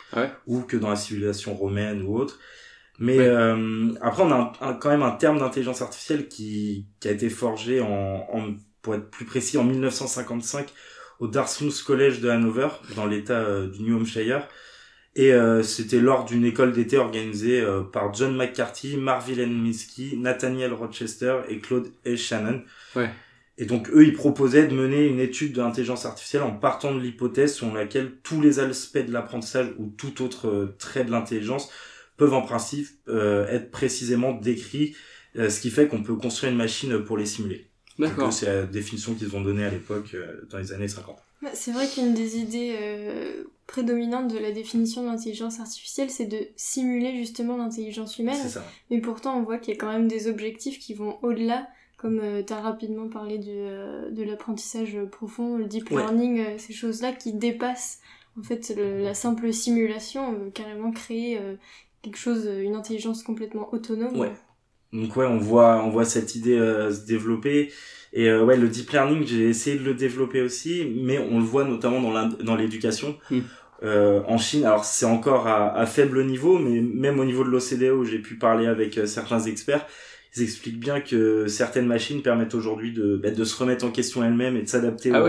ou 0.46 0.60
que 0.60 0.76
dans 0.76 0.90
la 0.90 0.96
civilisation 0.96 1.54
romaine 1.54 2.02
ou 2.02 2.16
autre. 2.16 2.38
Mais 3.02 3.18
euh, 3.18 3.88
après, 4.00 4.22
on 4.22 4.30
a 4.30 4.78
quand 4.80 4.90
même 4.90 5.02
un 5.02 5.10
terme 5.10 5.40
d'intelligence 5.40 5.82
artificielle 5.82 6.28
qui, 6.28 6.86
qui 7.00 7.08
a 7.08 7.10
été 7.10 7.28
forgé 7.30 7.80
en, 7.80 8.28
en, 8.32 8.54
pour 8.80 8.94
être 8.94 9.10
plus 9.10 9.24
précis, 9.24 9.58
en 9.58 9.64
1955 9.64 10.72
au 11.18 11.26
Dartmouth 11.26 11.82
College 11.82 12.20
de 12.20 12.28
Hanover, 12.28 12.68
dans 12.94 13.06
l'état 13.06 13.40
euh, 13.40 13.68
du 13.68 13.82
New 13.82 13.96
Hampshire. 13.96 14.46
Et 15.16 15.32
euh, 15.32 15.64
c'était 15.64 15.98
lors 15.98 16.24
d'une 16.24 16.44
école 16.44 16.70
d'été 16.70 16.96
organisée 16.96 17.60
euh, 17.60 17.82
par 17.82 18.14
John 18.14 18.36
McCarthy, 18.36 18.96
Marvin 18.96 19.46
Minsky, 19.46 20.16
Nathaniel 20.16 20.72
Rochester 20.72 21.38
et 21.48 21.58
Claude 21.58 21.88
E. 22.06 22.14
Shannon. 22.14 22.62
Ouais. 22.94 23.10
Et 23.58 23.66
donc 23.66 23.90
eux, 23.90 24.04
ils 24.04 24.14
proposaient 24.14 24.68
de 24.68 24.76
mener 24.76 25.06
une 25.06 25.18
étude 25.18 25.54
d'intelligence 25.54 26.06
artificielle 26.06 26.44
en 26.44 26.52
partant 26.52 26.94
de 26.94 27.00
l'hypothèse 27.00 27.56
selon 27.56 27.74
laquelle 27.74 28.12
tous 28.22 28.40
les 28.40 28.60
aspects 28.60 29.04
de 29.04 29.12
l'apprentissage 29.12 29.72
ou 29.78 29.92
tout 29.96 30.22
autre 30.22 30.74
trait 30.78 31.04
de 31.04 31.10
l'intelligence 31.10 31.68
peuvent 32.16 32.34
en 32.34 32.42
principe 32.42 32.88
euh, 33.08 33.46
être 33.48 33.70
précisément 33.70 34.32
décrits, 34.32 34.94
euh, 35.36 35.50
ce 35.50 35.60
qui 35.60 35.70
fait 35.70 35.88
qu'on 35.88 36.02
peut 36.02 36.14
construire 36.14 36.52
une 36.52 36.58
machine 36.58 36.98
pour 36.98 37.16
les 37.16 37.26
simuler. 37.26 37.68
D'accord. 37.98 38.32
C'est 38.32 38.46
la 38.46 38.62
définition 38.64 39.14
qu'ils 39.14 39.34
ont 39.36 39.40
donnée 39.40 39.64
à 39.64 39.70
l'époque, 39.70 40.14
euh, 40.14 40.46
dans 40.50 40.58
les 40.58 40.72
années 40.72 40.88
50. 40.88 41.16
Bah, 41.42 41.50
c'est 41.54 41.72
vrai 41.72 41.88
qu'une 41.88 42.14
des 42.14 42.38
idées 42.38 42.76
prédominantes 43.66 44.32
de 44.32 44.38
la 44.38 44.52
définition 44.52 45.02
de 45.02 45.08
l'intelligence 45.08 45.58
artificielle, 45.58 46.10
c'est 46.10 46.26
de 46.26 46.38
simuler 46.56 47.16
justement 47.16 47.56
l'intelligence 47.56 48.18
humaine. 48.18 48.38
C'est 48.40 48.48
ça. 48.48 48.64
Mais 48.90 49.00
pourtant, 49.00 49.36
on 49.36 49.42
voit 49.42 49.58
qu'il 49.58 49.74
y 49.74 49.76
a 49.76 49.80
quand 49.80 49.90
même 49.90 50.06
des 50.06 50.28
objectifs 50.28 50.78
qui 50.78 50.94
vont 50.94 51.18
au-delà 51.22 51.66
comme 51.96 52.20
tu 52.44 52.52
as 52.52 52.60
rapidement 52.60 53.08
parlé 53.08 53.38
de, 53.38 54.10
de 54.10 54.22
l'apprentissage 54.24 54.98
profond, 55.12 55.56
le 55.56 55.66
deep 55.66 55.88
learning, 55.88 56.58
ces 56.58 56.72
choses-là 56.72 57.12
qui 57.12 57.32
dépassent 57.32 58.00
en 58.36 58.42
fait 58.42 58.74
la 58.76 59.14
simple 59.14 59.52
simulation, 59.52 60.50
carrément 60.52 60.90
créer 60.90 61.38
quelque 62.02 62.18
chose, 62.18 62.46
euh, 62.46 62.62
une 62.62 62.74
intelligence 62.74 63.22
complètement 63.22 63.72
autonome. 63.72 64.18
Ouais. 64.18 64.32
Donc 64.92 65.16
ouais, 65.16 65.26
on 65.26 65.38
voit, 65.38 65.82
on 65.84 65.90
voit 65.90 66.04
cette 66.04 66.34
idée 66.34 66.58
euh, 66.58 66.92
se 66.92 67.06
développer. 67.06 67.72
Et 68.12 68.28
euh, 68.28 68.44
ouais, 68.44 68.58
le 68.58 68.68
deep 68.68 68.90
learning, 68.90 69.26
j'ai 69.26 69.48
essayé 69.48 69.78
de 69.78 69.84
le 69.84 69.94
développer 69.94 70.42
aussi, 70.42 70.86
mais 71.02 71.18
on 71.18 71.38
le 71.38 71.44
voit 71.44 71.64
notamment 71.64 72.00
dans 72.00 72.28
dans 72.28 72.56
l'éducation. 72.56 73.16
Hmm. 73.30 73.40
Euh, 73.82 74.20
en 74.28 74.38
Chine, 74.38 74.64
alors 74.64 74.84
c'est 74.84 75.06
encore 75.06 75.48
à, 75.48 75.74
à, 75.74 75.86
faible 75.86 76.24
niveau, 76.24 76.58
mais 76.58 76.80
même 76.80 77.18
au 77.18 77.24
niveau 77.24 77.42
de 77.42 77.48
l'OCDE 77.48 77.92
où 77.92 78.04
j'ai 78.04 78.20
pu 78.20 78.36
parler 78.36 78.66
avec 78.66 79.00
certains 79.06 79.40
experts, 79.40 79.86
ils 80.36 80.42
expliquent 80.42 80.78
bien 80.78 81.00
que 81.00 81.48
certaines 81.48 81.86
machines 81.86 82.22
permettent 82.22 82.54
aujourd'hui 82.54 82.92
de, 82.92 83.16
bah, 83.16 83.30
de 83.30 83.44
se 83.44 83.56
remettre 83.56 83.84
en 83.84 83.90
question 83.90 84.22
elles-mêmes 84.22 84.56
et 84.56 84.62
de 84.62 84.68
s'adapter 84.68 85.10
ah 85.12 85.24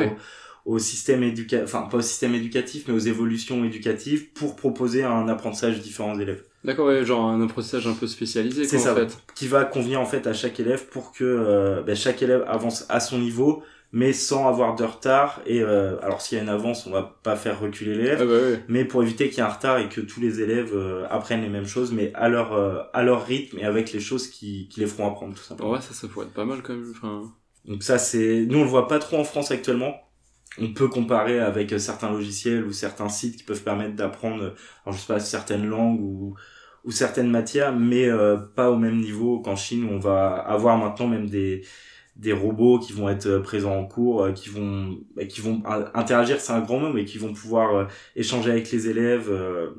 au, 0.65 0.75
au, 0.75 0.79
système 0.79 1.23
éducatif, 1.23 1.63
enfin 1.63 1.87
pas 1.89 1.97
au 1.97 2.01
système 2.01 2.35
éducatif, 2.35 2.83
mais 2.87 2.93
aux 2.93 2.99
évolutions 2.99 3.65
éducatives 3.65 4.31
pour 4.33 4.55
proposer 4.55 5.03
un 5.03 5.27
apprentissage 5.29 5.79
différent 5.79 6.13
aux 6.13 6.19
élèves. 6.19 6.43
D'accord, 6.63 6.87
ouais, 6.87 7.03
genre 7.03 7.25
un 7.25 7.41
apprentissage 7.41 7.87
un 7.87 7.93
peu 7.93 8.07
spécialisé, 8.07 8.65
quoi, 8.67 8.79
ça, 8.79 8.93
en 8.93 8.95
fait. 8.95 9.17
Qui 9.35 9.47
va 9.47 9.65
convenir 9.65 9.99
en 9.99 10.05
fait 10.05 10.27
à 10.27 10.33
chaque 10.33 10.59
élève 10.59 10.87
pour 10.87 11.11
que 11.11 11.23
euh, 11.23 11.81
ben, 11.81 11.95
chaque 11.95 12.21
élève 12.21 12.45
avance 12.47 12.85
à 12.87 13.01
son 13.01 13.19
niveau, 13.19 13.63
mais 13.91 14.13
sans 14.13 14.47
avoir 14.47 14.75
de 14.75 14.85
retard. 14.85 15.41
Et 15.45 15.61
euh, 15.61 15.99
alors 16.01 16.21
s'il 16.21 16.37
y 16.37 16.39
a 16.39 16.43
une 16.43 16.49
avance, 16.49 16.87
on 16.87 16.91
va 16.91 17.19
pas 17.21 17.35
faire 17.35 17.59
reculer 17.59 17.95
l'élève, 17.95 18.19
ah 18.21 18.25
bah 18.25 18.63
mais 18.69 18.85
pour 18.85 19.03
éviter 19.03 19.27
qu'il 19.27 19.39
y 19.39 19.41
ait 19.41 19.49
un 19.49 19.49
retard 19.49 19.79
et 19.79 19.89
que 19.89 19.99
tous 19.99 20.21
les 20.21 20.39
élèves 20.39 20.73
euh, 20.73 21.05
apprennent 21.09 21.41
les 21.41 21.49
mêmes 21.49 21.67
choses, 21.67 21.91
mais 21.91 22.11
à 22.13 22.29
leur 22.29 22.53
à 22.93 23.03
leur 23.03 23.25
rythme 23.25 23.59
et 23.59 23.65
avec 23.65 23.91
les 23.91 23.99
choses 23.99 24.27
qui, 24.27 24.69
qui 24.69 24.79
les 24.79 24.87
feront 24.87 25.07
apprendre 25.07 25.35
tout 25.35 25.43
simplement. 25.43 25.71
Ouais, 25.71 25.81
ça, 25.81 25.93
ça 25.93 26.07
pourrait 26.07 26.27
être 26.27 26.33
pas 26.33 26.45
mal 26.45 26.61
quand 26.61 26.73
même. 26.73 26.93
Enfin... 26.95 27.23
Donc 27.65 27.83
ça, 27.83 27.97
c'est 27.97 28.45
nous 28.47 28.59
on 28.59 28.63
le 28.63 28.69
voit 28.69 28.87
pas 28.87 28.99
trop 28.99 29.17
en 29.17 29.25
France 29.25 29.51
actuellement 29.51 29.95
on 30.59 30.73
peut 30.73 30.87
comparer 30.87 31.39
avec 31.39 31.73
certains 31.79 32.11
logiciels 32.11 32.63
ou 32.63 32.71
certains 32.71 33.09
sites 33.09 33.37
qui 33.37 33.43
peuvent 33.43 33.63
permettre 33.63 33.95
d'apprendre, 33.95 34.53
alors 34.85 34.95
je 34.95 34.99
sais 34.99 35.07
pas, 35.07 35.19
certaines 35.19 35.65
langues 35.65 35.99
ou 35.99 36.35
ou 36.85 36.91
certaines 36.91 37.29
matières, 37.29 37.73
mais 37.73 38.07
euh, 38.07 38.37
pas 38.37 38.69
au 38.69 38.77
même 38.77 38.99
niveau 38.99 39.39
qu'en 39.39 39.55
Chine 39.55 39.85
où 39.85 39.89
on 39.89 39.99
va 39.99 40.35
avoir 40.35 40.77
maintenant 40.77 41.07
même 41.07 41.29
des 41.29 41.63
des 42.15 42.31
robots 42.31 42.77
qui 42.77 42.93
vont 42.93 43.09
être 43.09 43.39
présents 43.39 43.75
en 43.75 43.85
cours, 43.85 44.23
euh, 44.23 44.31
qui 44.33 44.49
vont 44.49 44.99
bah, 45.15 45.25
qui 45.25 45.41
vont 45.41 45.63
interagir, 45.95 46.39
c'est 46.39 46.53
un 46.53 46.61
grand 46.61 46.79
mot, 46.79 46.93
mais 46.93 47.05
qui 47.05 47.17
vont 47.17 47.33
pouvoir 47.33 47.75
euh, 47.75 47.85
échanger 48.15 48.51
avec 48.51 48.71
les 48.71 48.87
élèves. 48.87 49.31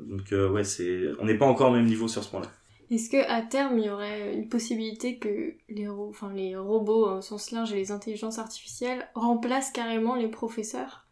donc 0.07 0.33
ouais, 0.51 0.63
c'est 0.63 1.03
on 1.19 1.25
n'est 1.25 1.37
pas 1.37 1.45
encore 1.45 1.71
au 1.71 1.73
même 1.73 1.85
niveau 1.85 2.07
sur 2.07 2.23
ce 2.23 2.29
point-là. 2.29 2.47
Est-ce 2.91 3.09
que 3.09 3.29
à 3.29 3.41
terme 3.41 3.79
il 3.79 3.85
y 3.85 3.89
aurait 3.89 4.35
une 4.35 4.47
possibilité 4.47 5.17
que 5.17 5.53
les, 5.69 5.87
enfin, 5.87 6.31
les 6.35 6.55
robots 6.55 7.17
au 7.17 7.21
sens 7.21 7.51
large 7.51 7.73
et 7.73 7.77
les 7.77 7.91
intelligences 7.91 8.37
artificielles 8.37 9.07
remplacent 9.15 9.71
carrément 9.71 10.15
les 10.15 10.27
professeurs? 10.27 11.05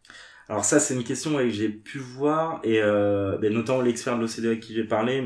Alors 0.49 0.65
ça 0.65 0.79
c'est 0.79 0.93
une 0.93 1.03
question 1.03 1.35
que 1.35 1.49
j'ai 1.49 1.69
pu 1.69 1.99
voir 1.99 2.59
et 2.63 2.81
euh, 2.81 3.37
ben, 3.37 3.53
notamment 3.53 3.81
l'expert 3.81 4.17
de 4.17 4.21
l'OCDE 4.21 4.45
avec 4.45 4.59
qui 4.59 4.73
j'ai 4.73 4.83
parlé 4.83 5.23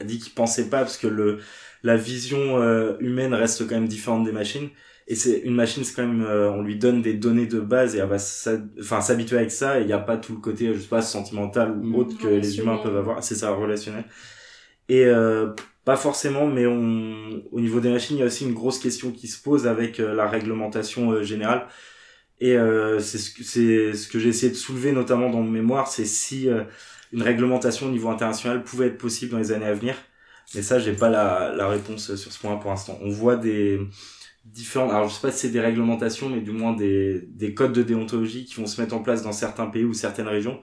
a 0.00 0.04
dit 0.04 0.18
qu'il 0.18 0.32
pensait 0.32 0.68
pas 0.68 0.78
parce 0.78 0.96
que 0.96 1.06
le 1.06 1.38
la 1.82 1.96
vision 1.96 2.60
euh, 2.60 2.96
humaine 3.00 3.34
reste 3.34 3.66
quand 3.68 3.74
même 3.74 3.88
différente 3.88 4.24
des 4.24 4.32
machines. 4.32 4.68
Et 5.06 5.14
c'est 5.14 5.38
une 5.38 5.54
machine 5.54 5.84
c'est 5.84 5.94
quand 5.94 6.06
même 6.06 6.22
euh, 6.22 6.50
on 6.50 6.62
lui 6.62 6.76
donne 6.76 7.00
des 7.00 7.14
données 7.14 7.46
de 7.46 7.60
base 7.60 7.96
et 7.96 7.98
elle 7.98 8.08
va 8.08 8.18
s'habituer 8.18 9.38
avec 9.38 9.50
ça. 9.50 9.78
Et 9.78 9.82
il 9.82 9.86
n'y 9.86 9.92
a 9.92 9.98
pas 9.98 10.16
tout 10.16 10.34
le 10.34 10.40
côté 10.40 10.72
je 10.74 10.80
sais 10.80 10.88
pas 10.88 11.02
sentimental 11.02 11.78
ou 11.78 11.96
autre 11.96 12.16
que 12.18 12.28
les 12.28 12.58
humains 12.58 12.78
peuvent 12.82 12.96
avoir. 12.96 13.22
C'est 13.22 13.36
ça 13.36 13.50
relationnel. 13.52 14.04
Et 14.88 15.04
euh, 15.06 15.48
pas 15.84 15.96
forcément 15.96 16.46
mais 16.46 16.66
on 16.66 17.42
au 17.52 17.60
niveau 17.60 17.80
des 17.80 17.90
machines 17.90 18.16
il 18.16 18.20
y 18.20 18.22
a 18.22 18.26
aussi 18.26 18.44
une 18.44 18.54
grosse 18.54 18.78
question 18.78 19.10
qui 19.10 19.28
se 19.28 19.42
pose 19.42 19.66
avec 19.66 19.98
la 19.98 20.28
réglementation 20.28 21.22
générale. 21.22 21.66
Et 22.40 22.56
c'est 23.00 23.18
ce 23.18 23.30
que 23.30 23.42
c'est 23.42 23.94
ce 23.94 24.08
que 24.08 24.18
j'ai 24.18 24.28
essayé 24.28 24.52
de 24.52 24.56
soulever 24.56 24.92
notamment 24.92 25.30
dans 25.30 25.40
mon 25.40 25.50
mémoire 25.50 25.88
c'est 25.88 26.04
si 26.04 26.48
une 27.12 27.22
réglementation 27.22 27.86
au 27.86 27.90
niveau 27.90 28.08
international 28.10 28.62
pouvait 28.64 28.88
être 28.88 28.98
possible 28.98 29.32
dans 29.32 29.38
les 29.38 29.52
années 29.52 29.66
à 29.66 29.74
venir. 29.74 29.94
Mais 30.54 30.62
ça, 30.62 30.78
j'ai 30.78 30.92
pas 30.92 31.10
la, 31.10 31.54
la 31.54 31.68
réponse 31.68 32.14
sur 32.14 32.32
ce 32.32 32.38
point 32.38 32.56
pour 32.56 32.70
l'instant. 32.70 32.98
On 33.02 33.10
voit 33.10 33.36
des 33.36 33.80
différents, 34.44 34.88
alors 34.90 35.08
je 35.08 35.14
sais 35.14 35.20
pas 35.20 35.30
si 35.30 35.40
c'est 35.40 35.50
des 35.50 35.60
réglementations, 35.60 36.28
mais 36.28 36.40
du 36.40 36.52
moins 36.52 36.74
des, 36.74 37.22
des 37.28 37.54
codes 37.54 37.72
de 37.72 37.82
déontologie 37.82 38.44
qui 38.46 38.54
vont 38.54 38.66
se 38.66 38.80
mettre 38.80 38.94
en 38.94 39.02
place 39.02 39.22
dans 39.22 39.32
certains 39.32 39.66
pays 39.66 39.84
ou 39.84 39.92
certaines 39.92 40.28
régions, 40.28 40.60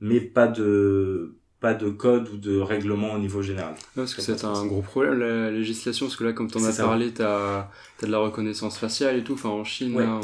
mais 0.00 0.20
pas 0.20 0.46
de 0.48 1.36
pas 1.60 1.74
de 1.74 1.90
code 1.90 2.28
ou 2.28 2.36
de 2.38 2.58
règlement 2.58 3.12
au 3.12 3.18
niveau 3.18 3.40
général. 3.40 3.74
parce 3.94 4.14
que 4.14 4.20
c'est 4.20 4.44
un 4.44 4.66
gros 4.66 4.82
problème 4.82 5.20
la 5.20 5.48
législation, 5.52 6.06
parce 6.06 6.16
que 6.16 6.24
là, 6.24 6.32
comme 6.32 6.50
tu 6.50 6.58
en 6.58 6.64
as 6.64 6.76
parlé, 6.76 7.14
tu 7.14 7.22
as, 7.22 7.70
de 8.02 8.08
la 8.08 8.18
reconnaissance 8.18 8.76
faciale 8.78 9.16
et 9.18 9.22
tout, 9.22 9.34
enfin 9.34 9.50
en 9.50 9.62
Chine, 9.62 9.96
là, 9.96 10.20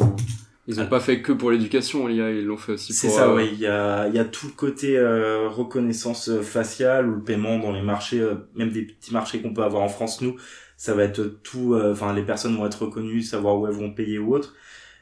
ils 0.68 0.76
n'ont 0.76 0.86
pas 0.86 1.00
fait 1.00 1.22
que 1.22 1.32
pour 1.32 1.50
l'éducation, 1.50 2.10
ils 2.10 2.44
l'ont 2.44 2.58
fait 2.58 2.72
aussi 2.72 2.92
pour... 2.92 3.00
C'est 3.00 3.08
ça, 3.08 3.30
euh, 3.30 3.36
oui. 3.36 3.48
Il 3.54 3.58
y 3.58 3.66
a, 3.66 4.06
il 4.06 4.14
y 4.14 4.18
a 4.18 4.24
tout 4.26 4.48
le 4.48 4.52
côté 4.52 4.98
euh, 4.98 5.48
reconnaissance 5.48 6.28
euh, 6.28 6.42
faciale 6.42 7.08
ou 7.08 7.14
le 7.14 7.22
paiement 7.22 7.58
dans 7.58 7.72
les 7.72 7.80
marchés, 7.80 8.22
même 8.54 8.68
des 8.68 8.82
petits 8.82 9.14
marchés 9.14 9.40
qu'on 9.40 9.54
peut 9.54 9.62
avoir 9.62 9.82
en 9.82 9.88
France, 9.88 10.20
nous, 10.20 10.36
ça 10.76 10.92
va 10.92 11.04
être 11.04 11.22
tout... 11.42 11.74
Enfin, 11.74 12.12
les 12.12 12.22
personnes 12.22 12.54
vont 12.54 12.66
être 12.66 12.82
reconnues, 12.82 13.22
savoir 13.22 13.58
où 13.58 13.66
elles 13.66 13.72
vont 13.72 13.90
payer 13.90 14.18
ou 14.18 14.34
autre. 14.34 14.54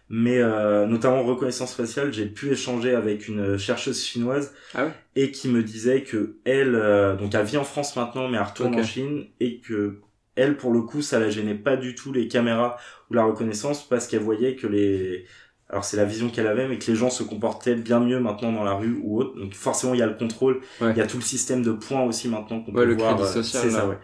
Mais 0.08 0.40
notamment 0.86 1.24
reconnaissance 1.24 1.74
faciale, 1.74 2.12
j'ai 2.12 2.26
pu 2.26 2.52
échanger 2.52 2.94
avec 2.94 3.26
une 3.26 3.58
chercheuse 3.58 4.04
chinoise 4.04 4.54
ah 4.76 4.86
et 5.16 5.32
qui 5.32 5.48
me 5.48 5.64
disait 5.64 6.02
que 6.02 6.36
elle, 6.44 6.80
donc 7.18 7.34
elle 7.34 7.44
vit 7.44 7.56
en 7.56 7.64
France 7.64 7.96
maintenant, 7.96 8.28
mais 8.28 8.38
elle 8.38 8.44
retourne 8.44 8.76
en 8.76 8.84
Chine 8.84 9.26
et 9.40 9.58
que 9.58 9.98
elle, 10.36 10.56
pour 10.56 10.72
le 10.72 10.82
coup, 10.82 11.02
ça 11.02 11.18
la 11.18 11.30
gênait 11.30 11.54
pas 11.54 11.76
du 11.76 11.94
tout 11.94 12.12
les 12.12 12.28
caméras 12.28 12.76
ou 13.10 13.14
la 13.14 13.24
reconnaissance 13.24 13.86
parce 13.88 14.06
qu'elle 14.06 14.20
voyait 14.20 14.54
que 14.54 14.66
les 14.66 15.24
alors 15.68 15.84
c'est 15.84 15.96
la 15.96 16.04
vision 16.04 16.28
qu'elle 16.28 16.46
avait, 16.46 16.68
mais 16.68 16.78
que 16.78 16.88
les 16.88 16.96
gens 16.96 17.10
se 17.10 17.24
comportaient 17.24 17.74
bien 17.74 17.98
mieux 17.98 18.20
maintenant 18.20 18.52
dans 18.52 18.62
la 18.62 18.74
rue 18.74 19.00
ou 19.02 19.18
autre. 19.20 19.36
Donc 19.36 19.52
forcément 19.54 19.94
il 19.94 19.98
y 19.98 20.02
a 20.02 20.06
le 20.06 20.14
contrôle, 20.14 20.60
il 20.80 20.96
y 20.96 21.00
a 21.00 21.06
tout 21.06 21.16
le 21.16 21.24
système 21.24 21.62
de 21.62 21.72
points 21.72 22.02
aussi 22.02 22.28
maintenant 22.28 22.60
qu'on 22.60 22.72
peut 22.72 22.94
voir. 22.94 23.20
Euh, 23.20 23.42
c'est 23.42 23.70
ça, 23.70 23.88
ouais. 23.88 23.98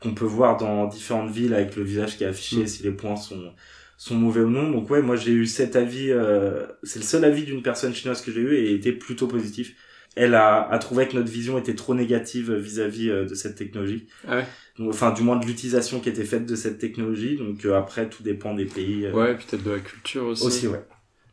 Qu'on 0.00 0.14
peut 0.14 0.24
voir 0.24 0.56
dans 0.56 0.86
différentes 0.86 1.30
villes 1.30 1.52
avec 1.52 1.76
le 1.76 1.82
visage 1.82 2.16
qui 2.16 2.24
est 2.24 2.28
affiché, 2.28 2.62
mm. 2.62 2.66
si 2.66 2.82
les 2.84 2.92
points 2.92 3.16
sont 3.16 3.52
sont 3.96 4.14
mauvais 4.14 4.40
ou 4.40 4.48
non. 4.48 4.70
Donc 4.70 4.88
ouais, 4.88 5.02
moi 5.02 5.16
j'ai 5.16 5.32
eu 5.32 5.46
cet 5.46 5.74
avis. 5.74 6.10
Euh, 6.10 6.64
c'est 6.84 7.00
le 7.00 7.04
seul 7.04 7.24
avis 7.24 7.42
d'une 7.42 7.62
personne 7.62 7.92
chinoise 7.92 8.22
que 8.22 8.30
j'ai 8.30 8.40
eu 8.40 8.54
et 8.54 8.70
il 8.70 8.76
était 8.76 8.92
plutôt 8.92 9.26
positif. 9.26 9.74
Elle 10.16 10.34
a, 10.34 10.68
a 10.68 10.78
trouvé 10.78 11.06
que 11.06 11.16
notre 11.16 11.30
vision 11.30 11.58
était 11.58 11.74
trop 11.74 11.94
négative 11.94 12.52
vis-à-vis 12.54 13.10
euh, 13.10 13.24
de 13.26 13.34
cette 13.34 13.56
technologie. 13.56 14.06
Ah 14.26 14.38
ouais. 14.38 14.46
Donc, 14.78 14.88
enfin, 14.88 15.12
du 15.12 15.22
moins 15.22 15.36
de 15.36 15.44
l'utilisation 15.44 16.00
qui 16.00 16.08
était 16.08 16.24
faite 16.24 16.46
de 16.46 16.56
cette 16.56 16.78
technologie. 16.78 17.36
Donc 17.36 17.64
après, 17.66 18.08
tout 18.08 18.22
dépend 18.22 18.54
des 18.54 18.64
pays. 18.64 19.08
Ouais, 19.08 19.34
peut-être 19.34 19.62
de 19.62 19.70
la 19.72 19.78
culture 19.80 20.24
aussi. 20.26 20.46
Aussi, 20.46 20.66
ouais. 20.68 20.82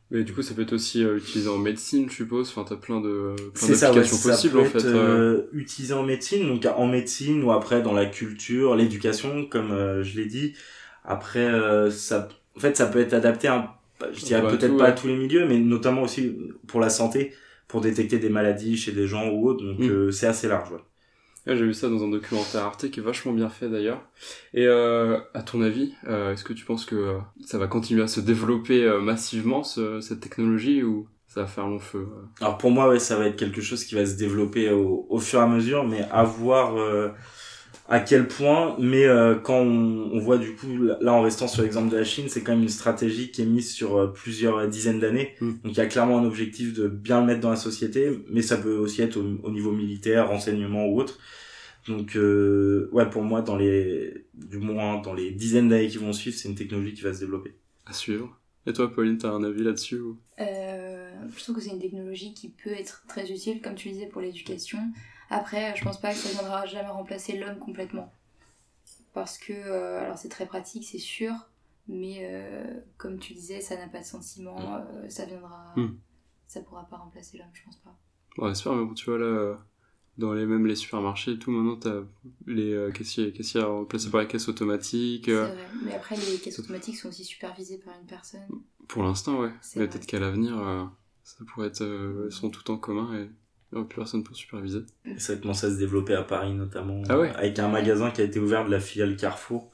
Mais 0.10 0.24
du 0.24 0.34
coup, 0.34 0.42
ça 0.42 0.54
peut 0.54 0.62
être 0.62 0.74
aussi 0.74 1.04
euh, 1.04 1.18
utilisé 1.18 1.50
en 1.50 1.58
médecine, 1.58 2.10
je 2.10 2.16
suppose. 2.16 2.50
Enfin, 2.50 2.64
t'as 2.68 2.78
plein 2.78 3.02
de 3.02 3.36
plein 3.54 3.68
d'applications 3.68 4.30
possibles 4.30 4.60
en 4.60 4.64
fait. 4.66 4.86
Euh, 4.86 5.44
utilisé 5.52 5.94
en 5.94 6.04
médecine, 6.04 6.48
donc 6.48 6.66
en 6.66 6.88
médecine 6.88 7.44
ou 7.44 7.52
après 7.52 7.82
dans 7.82 7.94
la 7.94 8.06
culture, 8.06 8.76
l'éducation, 8.76 9.46
comme 9.46 9.72
euh, 9.72 10.04
je 10.04 10.16
l'ai 10.18 10.26
dit. 10.26 10.54
Après, 11.04 11.46
euh, 11.46 11.92
ça, 11.92 12.30
en 12.56 12.60
fait, 12.60 12.78
ça 12.78 12.86
peut 12.86 13.00
être 13.00 13.14
adapté, 13.14 13.48
à, 13.50 13.78
je 14.14 14.24
dirais 14.24 14.42
Bah, 14.42 14.50
peut-être 14.52 14.78
pas 14.78 14.86
à 14.86 14.90
ouais. 14.90 14.96
tous 14.96 15.08
les 15.08 15.16
milieux, 15.16 15.46
mais 15.46 15.58
notamment 15.60 16.04
aussi 16.04 16.38
pour 16.68 16.80
la 16.80 16.90
santé, 16.90 17.34
pour 17.68 17.82
détecter 17.82 18.18
des 18.18 18.30
maladies 18.30 18.78
chez 18.78 18.94
des 18.94 19.08
gens 19.08 19.28
ou 19.30 19.50
autres. 19.50 19.64
Donc, 19.66 19.80
Mm. 19.80 19.90
euh, 19.90 20.12
c'est 20.12 20.28
assez 20.28 20.48
large. 20.48 20.72
ouais. 20.72 20.80
J'ai 21.56 21.66
vu 21.66 21.74
ça 21.74 21.88
dans 21.90 22.04
un 22.04 22.10
documentaire 22.10 22.64
Arte 22.64 22.90
qui 22.90 23.00
est 23.00 23.04
vachement 23.04 23.32
bien 23.34 23.50
fait 23.50 23.70
d'ailleurs. 23.70 24.02
Et 24.54 24.66
euh, 24.68 25.20
à 25.34 25.44
ton 25.44 25.62
avis, 25.62 25.94
euh, 26.08 26.34
est-ce 26.34 26.44
que 26.44 26.54
tu 26.54 26.66
penses 26.66 26.86
que 26.86 26.96
euh, 26.96 27.18
ça 27.46 27.58
va 27.58 27.68
continuer 27.68 28.04
à 28.04 28.08
se 28.08 28.20
développer 28.20 28.84
euh, 28.84 29.00
massivement 29.00 29.64
ce- 29.64 30.02
cette 30.02 30.20
technologie 30.20 30.84
ou 30.84 31.08
ça 31.28 31.42
va 31.42 31.48
faire 31.48 31.68
long 31.68 31.80
feu 31.80 32.08
euh? 32.12 32.26
Alors 32.42 32.58
pour 32.58 32.72
moi, 32.72 32.90
ouais, 32.90 33.00
ça 33.00 33.18
va 33.18 33.28
être 33.28 33.36
quelque 33.38 33.62
chose 33.62 33.84
qui 33.86 33.96
va 33.96 34.06
se 34.06 34.16
développer 34.18 34.72
au, 34.72 35.06
au 35.10 35.20
fur 35.20 35.40
et 35.40 35.44
à 35.44 35.48
mesure, 35.48 35.86
mais 35.86 36.02
à 36.12 36.24
voir 36.24 36.76
euh, 36.78 37.10
à 37.88 38.00
quel 38.00 38.28
point. 38.28 38.76
Mais 38.80 39.06
euh, 39.06 39.36
quand 39.36 39.60
on, 39.60 40.12
on 40.14 40.20
voit 40.20 40.38
du 40.38 40.56
coup, 40.56 40.68
là 41.00 41.14
en 41.14 41.22
restant 41.22 41.48
sur 41.48 41.64
l'exemple 41.64 41.92
de 41.92 41.98
la 41.98 42.04
Chine, 42.04 42.26
c'est 42.28 42.42
quand 42.42 42.54
même 42.54 42.64
une 42.64 42.70
stratégie 42.70 43.32
qui 43.32 43.42
est 43.42 43.46
mise 43.46 43.72
sur 43.72 43.98
euh, 43.98 44.08
plusieurs 44.08 44.68
dizaines 44.68 45.00
d'années. 45.00 45.36
Mm. 45.42 45.52
Donc 45.64 45.74
il 45.74 45.78
y 45.78 45.82
a 45.82 45.88
clairement 45.88 46.20
un 46.20 46.26
objectif 46.26 46.74
de 46.74 46.88
bien 46.88 47.22
le 47.22 47.28
mettre 47.28 47.42
dans 47.42 47.50
la 47.50 47.56
société, 47.56 48.12
mais 48.30 48.42
ça 48.42 48.58
peut 48.58 48.76
aussi 48.78 49.02
être 49.02 49.18
au, 49.18 49.26
au 49.44 49.52
niveau 49.52 49.72
militaire, 49.72 50.28
renseignement 50.28 50.86
ou 50.88 51.00
autre. 51.00 51.20
Donc 51.88 52.16
euh, 52.16 52.90
ouais, 52.92 53.10
pour 53.10 53.24
moi, 53.24 53.42
dans 53.42 53.56
les, 53.56 54.26
du 54.34 54.58
moins 54.58 55.02
dans 55.02 55.14
les 55.14 55.32
dizaines 55.32 55.70
d'années 55.70 55.88
qui 55.88 55.98
vont 55.98 56.14
suivre, 56.14 56.38
c'est 56.38 56.50
une 56.50 56.56
technologie 56.56 56.94
qui 56.94 57.02
va 57.02 57.14
se 57.14 57.22
développer. 57.22 57.54
à 57.86 57.94
suivre 57.94 58.38
Et 58.66 58.74
toi, 58.74 58.92
Pauline, 58.94 59.18
t'as 59.18 59.30
un 59.30 59.44
avis 59.44 59.64
là-dessus 59.64 60.00
ou... 60.00 60.20
Euh, 60.40 61.10
je 61.36 61.44
trouve 61.44 61.56
que 61.56 61.62
c'est 61.62 61.72
une 61.72 61.80
technologie 61.80 62.34
qui 62.34 62.50
peut 62.50 62.72
être 62.72 63.04
très 63.08 63.32
utile, 63.32 63.62
comme 63.62 63.76
tu 63.76 63.90
disais, 63.90 64.08
pour 64.08 64.22
l'éducation. 64.22 64.80
Après, 65.30 65.76
je 65.76 65.84
pense 65.84 66.00
pas 66.00 66.12
que 66.12 66.18
ça 66.18 66.30
viendra 66.30 66.66
jamais 66.66 66.90
remplacer 66.90 67.38
l'homme 67.38 67.60
complètement. 67.60 68.12
Parce 69.14 69.38
que, 69.38 69.54
euh, 69.54 70.00
alors 70.04 70.18
c'est 70.18 70.30
très 70.30 70.46
pratique, 70.46 70.86
c'est 70.86 71.00
sûr, 71.00 71.34
mais 71.88 72.20
euh, 72.22 72.64
comme 72.98 73.20
tu 73.20 73.34
disais, 73.34 73.62
ça 73.62 73.76
n'a 73.76 73.88
pas 73.88 74.00
de 74.00 74.06
sentiment, 74.06 74.58
euh, 74.60 75.10
ça 75.10 75.26
viendra. 75.26 75.74
Mm. 75.76 75.98
Ça 76.48 76.62
pourra 76.62 76.84
pas 76.86 76.98
remplacer 76.98 77.38
l'homme, 77.38 77.48
je 77.54 77.64
pense 77.64 77.78
pas. 77.78 77.96
Bon, 78.38 78.48
j'espère, 78.48 78.74
mais 78.74 78.86
bon, 78.86 78.94
tu 78.94 79.06
vois 79.10 79.18
là, 79.18 79.58
dans 80.18 80.34
les 80.34 80.46
même 80.46 80.66
les 80.66 80.76
supermarchés 80.76 81.32
et 81.32 81.40
tout, 81.40 81.52
maintenant 81.52 81.76
t'as 81.76 82.04
les 82.46 82.90
caissiers, 82.94 83.34
caissières 83.34 83.70
remplacés 83.70 84.10
par 84.10 84.22
les 84.22 84.28
caisses 84.28 84.48
automatiques. 84.48 85.26
C'est 85.26 85.34
vrai. 85.34 85.68
Mais 85.84 85.96
après, 85.96 86.16
les 86.16 86.38
caisses 86.38 86.60
automatiques 86.60 86.98
sont 86.98 87.10
aussi 87.10 87.26
supervisées 87.26 87.80
par 87.80 88.00
une 88.00 88.06
personne. 88.06 88.48
pour 88.88 89.04
l'instant, 89.04 89.40
ouais. 89.42 89.52
C'est 89.62 89.80
Mais 89.80 89.88
vrai. 89.88 89.94
peut-être 89.94 90.08
qu'à 90.08 90.20
l'avenir, 90.20 90.92
ça 91.24 91.44
pourrait 91.46 91.68
être, 91.68 91.82
elles 91.82 92.32
sont 92.32 92.50
tout 92.50 92.70
en 92.72 92.78
commun 92.78 93.14
et 93.16 93.30
il 93.72 93.76
n'y 93.76 93.80
aura 93.82 93.90
plus 93.90 93.98
personne 93.98 94.24
pour 94.24 94.36
superviser. 94.36 94.80
Et 95.06 95.20
ça 95.20 95.36
commence 95.36 95.64
à 95.64 95.70
se 95.72 95.78
développer 95.78 96.14
à 96.14 96.24
Paris 96.24 96.54
notamment, 96.54 97.02
Ah 97.10 97.20
ouais 97.20 97.32
avec 97.36 97.60
un 97.60 97.68
magasin 97.68 98.12
qui 98.12 98.22
a 98.22 98.24
été 98.24 98.40
ouvert 98.40 98.66
de 98.66 98.72
la 98.72 98.80
filiale 98.80 99.16
Carrefour, 99.18 99.72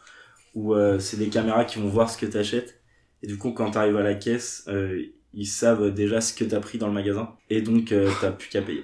où 0.55 0.73
euh, 0.75 1.00
c'est 1.00 1.17
des 1.17 1.29
caméras 1.29 1.65
qui 1.65 1.79
vont 1.79 1.89
voir 1.89 2.09
ce 2.09 2.17
que 2.17 2.25
tu 2.25 2.38
achètes. 2.38 2.81
Et 3.21 3.27
du 3.27 3.38
coup, 3.38 3.51
quand 3.51 3.71
tu 3.71 3.77
arrives 3.77 3.97
à 3.97 4.03
la 4.03 4.15
caisse, 4.15 4.65
euh, 4.67 5.01
ils 5.33 5.45
savent 5.47 5.91
déjà 5.93 6.21
ce 6.21 6.33
que 6.33 6.43
tu 6.43 6.53
as 6.55 6.59
pris 6.59 6.77
dans 6.77 6.88
le 6.88 6.93
magasin. 6.93 7.35
Et 7.50 7.62
donc, 7.62 7.91
euh, 7.91 8.12
t'as 8.21 8.31
plus 8.31 8.50
qu'à 8.50 8.62
payer. 8.62 8.83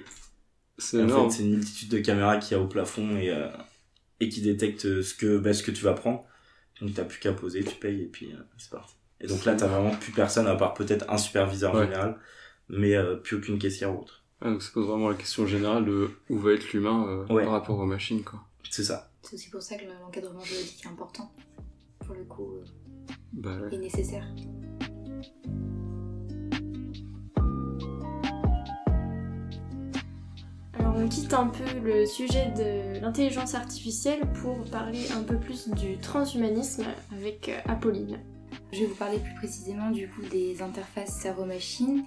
C'est 0.78 0.98
En 0.98 1.04
énorme. 1.04 1.30
fait, 1.30 1.36
c'est 1.36 1.42
une 1.44 1.50
multitude 1.56 1.90
de 1.90 1.98
caméras 1.98 2.38
qu'il 2.38 2.56
y 2.56 2.60
a 2.60 2.62
au 2.62 2.66
plafond 2.66 3.16
et, 3.16 3.30
euh, 3.30 3.48
et 4.20 4.28
qui 4.28 4.40
détectent 4.40 5.02
ce 5.02 5.14
que, 5.14 5.38
bah, 5.38 5.52
ce 5.52 5.62
que 5.62 5.70
tu 5.70 5.84
vas 5.84 5.92
prendre. 5.92 6.24
Donc, 6.80 6.94
t'as 6.94 7.04
plus 7.04 7.18
qu'à 7.18 7.32
poser, 7.32 7.62
tu 7.62 7.74
payes 7.76 8.02
et 8.02 8.06
puis 8.06 8.32
euh, 8.32 8.36
c'est 8.56 8.70
parti. 8.70 8.94
Et 9.20 9.26
donc 9.26 9.44
là, 9.44 9.54
t'as 9.54 9.66
vraiment 9.66 9.90
plus 9.94 10.12
personne 10.12 10.46
à 10.46 10.54
part 10.54 10.72
peut-être 10.72 11.04
un 11.10 11.18
superviseur 11.18 11.74
Ouais. 11.74 11.84
général, 11.84 12.16
mais 12.70 12.94
euh, 12.96 13.16
plus 13.16 13.36
aucune 13.36 13.58
caissière 13.58 13.94
ou 13.94 13.98
autre. 14.00 14.19
Ah, 14.42 14.50
donc 14.50 14.62
ça 14.62 14.70
pose 14.72 14.86
vraiment 14.86 15.08
la 15.08 15.14
question 15.16 15.46
générale 15.46 15.84
de 15.84 16.10
où 16.30 16.38
va 16.38 16.52
être 16.52 16.72
l'humain 16.72 17.06
euh, 17.08 17.26
Ouais. 17.34 17.44
par 17.44 17.52
rapport 17.52 17.78
aux 17.78 17.84
machines, 17.86 18.22
quoi. 18.24 18.40
C'est 18.70 18.84
ça. 18.84 19.10
C'est 19.22 19.34
aussi 19.34 19.50
pour 19.50 19.60
ça 19.62 19.76
que 19.76 19.84
l'encadrement 19.84 20.40
juridique 20.40 20.82
est 20.84 20.88
important. 20.88 21.30
Pour 22.06 22.14
le 22.14 22.24
coup, 22.24 22.52
euh, 22.54 22.64
Bah 23.34 23.56
ouais. 23.60 23.74
est 23.74 23.78
nécessaire. 23.78 24.24
Alors 30.78 30.94
on 30.96 31.08
quitte 31.08 31.34
un 31.34 31.48
peu 31.48 31.64
le 31.82 32.06
sujet 32.06 32.52
de 32.56 33.00
l'intelligence 33.00 33.54
artificielle 33.54 34.20
pour 34.40 34.64
parler 34.70 35.06
un 35.16 35.22
peu 35.22 35.36
plus 35.36 35.68
du 35.70 35.98
transhumanisme 35.98 36.84
avec 37.12 37.48
euh, 37.48 37.58
Apolline. 37.70 38.18
Je 38.72 38.80
vais 38.80 38.86
vous 38.86 38.94
parler 38.94 39.18
plus 39.18 39.34
précisément 39.34 39.90
du 39.90 40.08
coup 40.08 40.22
des 40.30 40.62
interfaces 40.62 41.16
cerveau-machine. 41.20 42.04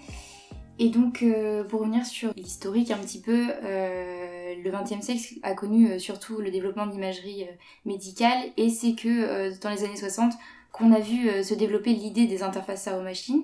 Et 0.80 0.90
donc, 0.90 1.22
euh, 1.22 1.64
pour 1.64 1.82
revenir 1.82 2.06
sur 2.06 2.34
l'historique 2.36 2.90
un 2.90 2.98
petit 2.98 3.22
peu, 3.22 3.50
euh, 3.64 4.56
le 4.64 4.72
XXe 4.72 5.06
siècle 5.06 5.40
a 5.44 5.54
connu 5.54 5.92
euh, 5.92 6.00
surtout 6.00 6.40
le 6.40 6.50
développement 6.50 6.88
euh, 6.88 7.46
médicale, 7.86 8.40
et 8.58 8.70
c'est 8.70 8.94
que 8.94 9.60
dans 9.62 9.70
les 9.70 9.84
années 9.84 9.96
60 9.96 10.34
qu'on 10.72 10.92
a 10.92 11.00
vu 11.00 11.44
se 11.44 11.54
développer 11.54 11.94
l'idée 11.94 12.26
des 12.26 12.42
interfaces 12.42 12.82
cerveau-machine. 12.82 13.44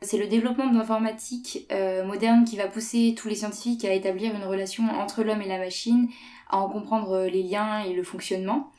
C'est 0.00 0.16
le 0.16 0.28
développement 0.28 0.68
de 0.70 0.78
l'informatique 0.78 1.66
moderne 2.06 2.44
qui 2.44 2.56
va 2.56 2.68
pousser 2.68 3.16
tous 3.18 3.26
les 3.26 3.34
scientifiques 3.34 3.84
à 3.84 3.92
établir 3.92 4.32
une 4.32 4.44
relation 4.44 4.84
entre 4.84 5.24
l'homme 5.24 5.42
et 5.42 5.48
la 5.48 5.58
machine, 5.58 6.08
à 6.50 6.58
en 6.58 6.68
comprendre 6.68 7.24
les 7.24 7.42
liens 7.42 7.82
et 7.82 7.92
le 7.92 8.04
fonctionnement. 8.04 8.70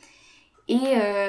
Et 0.69 0.79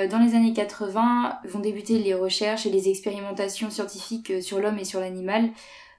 dans 0.08 0.20
les 0.24 0.36
années 0.36 0.52
80 0.52 1.40
vont 1.46 1.58
débuter 1.58 1.98
les 1.98 2.14
recherches 2.14 2.66
et 2.66 2.70
les 2.70 2.88
expérimentations 2.88 3.68
scientifiques 3.68 4.40
sur 4.40 4.60
l'homme 4.60 4.78
et 4.78 4.84
sur 4.84 5.00
l'animal 5.00 5.50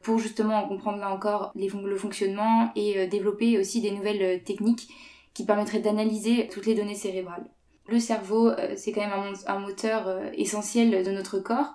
pour 0.06 0.20
justement 0.20 0.64
en 0.64 0.68
comprendre 0.68 1.00
là 1.00 1.12
encore 1.12 1.52
le 1.56 1.98
fonctionnement 1.98 2.72
et 2.76 3.00
euh, 3.00 3.08
développer 3.08 3.58
aussi 3.58 3.82
des 3.82 3.90
nouvelles 3.90 4.22
euh, 4.22 4.38
techniques 4.38 4.88
qui 5.34 5.46
permettraient 5.46 5.80
d'analyser 5.80 6.48
toutes 6.48 6.68
les 6.68 6.76
données 6.76 6.94
cérébrales. 6.94 7.50
Le 7.88 8.00
cerveau, 8.00 8.50
euh, 8.50 8.76
c'est 8.78 8.92
quand 8.92 9.02
même 9.02 9.34
un, 9.48 9.60
moteur 9.60 10.22
essentiel 10.36 11.04
de 11.04 11.12
notre 11.12 11.40
corps. 11.40 11.74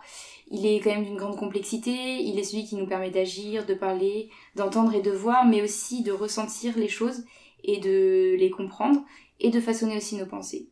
Il 0.49 0.65
est 0.65 0.79
quand 0.79 0.91
même 0.91 1.05
d'une 1.05 1.17
grande 1.17 1.37
complexité, 1.37 1.91
il 1.91 2.39
est 2.39 2.45
celui 2.45 2.65
qui 2.65 2.77
nous 2.77 2.87
permet 2.87 3.11
d'agir, 3.11 3.67
de 3.67 3.75
parler, 3.75 4.31
d'entendre 4.55 4.95
et 4.95 5.03
de 5.03 5.11
voir, 5.11 5.45
mais 5.45 5.61
aussi 5.61 6.05
de 6.05 6.13
ressentir 6.13 6.79
les 6.79 6.89
choses 6.89 7.25
et 7.65 7.79
de 7.81 8.37
les 8.39 8.51
comprendre 8.51 9.03
et 9.41 9.51
de 9.51 9.61
façonner 9.61 9.97
aussi 9.97 10.17
nos 10.17 10.27
pensées. 10.27 10.69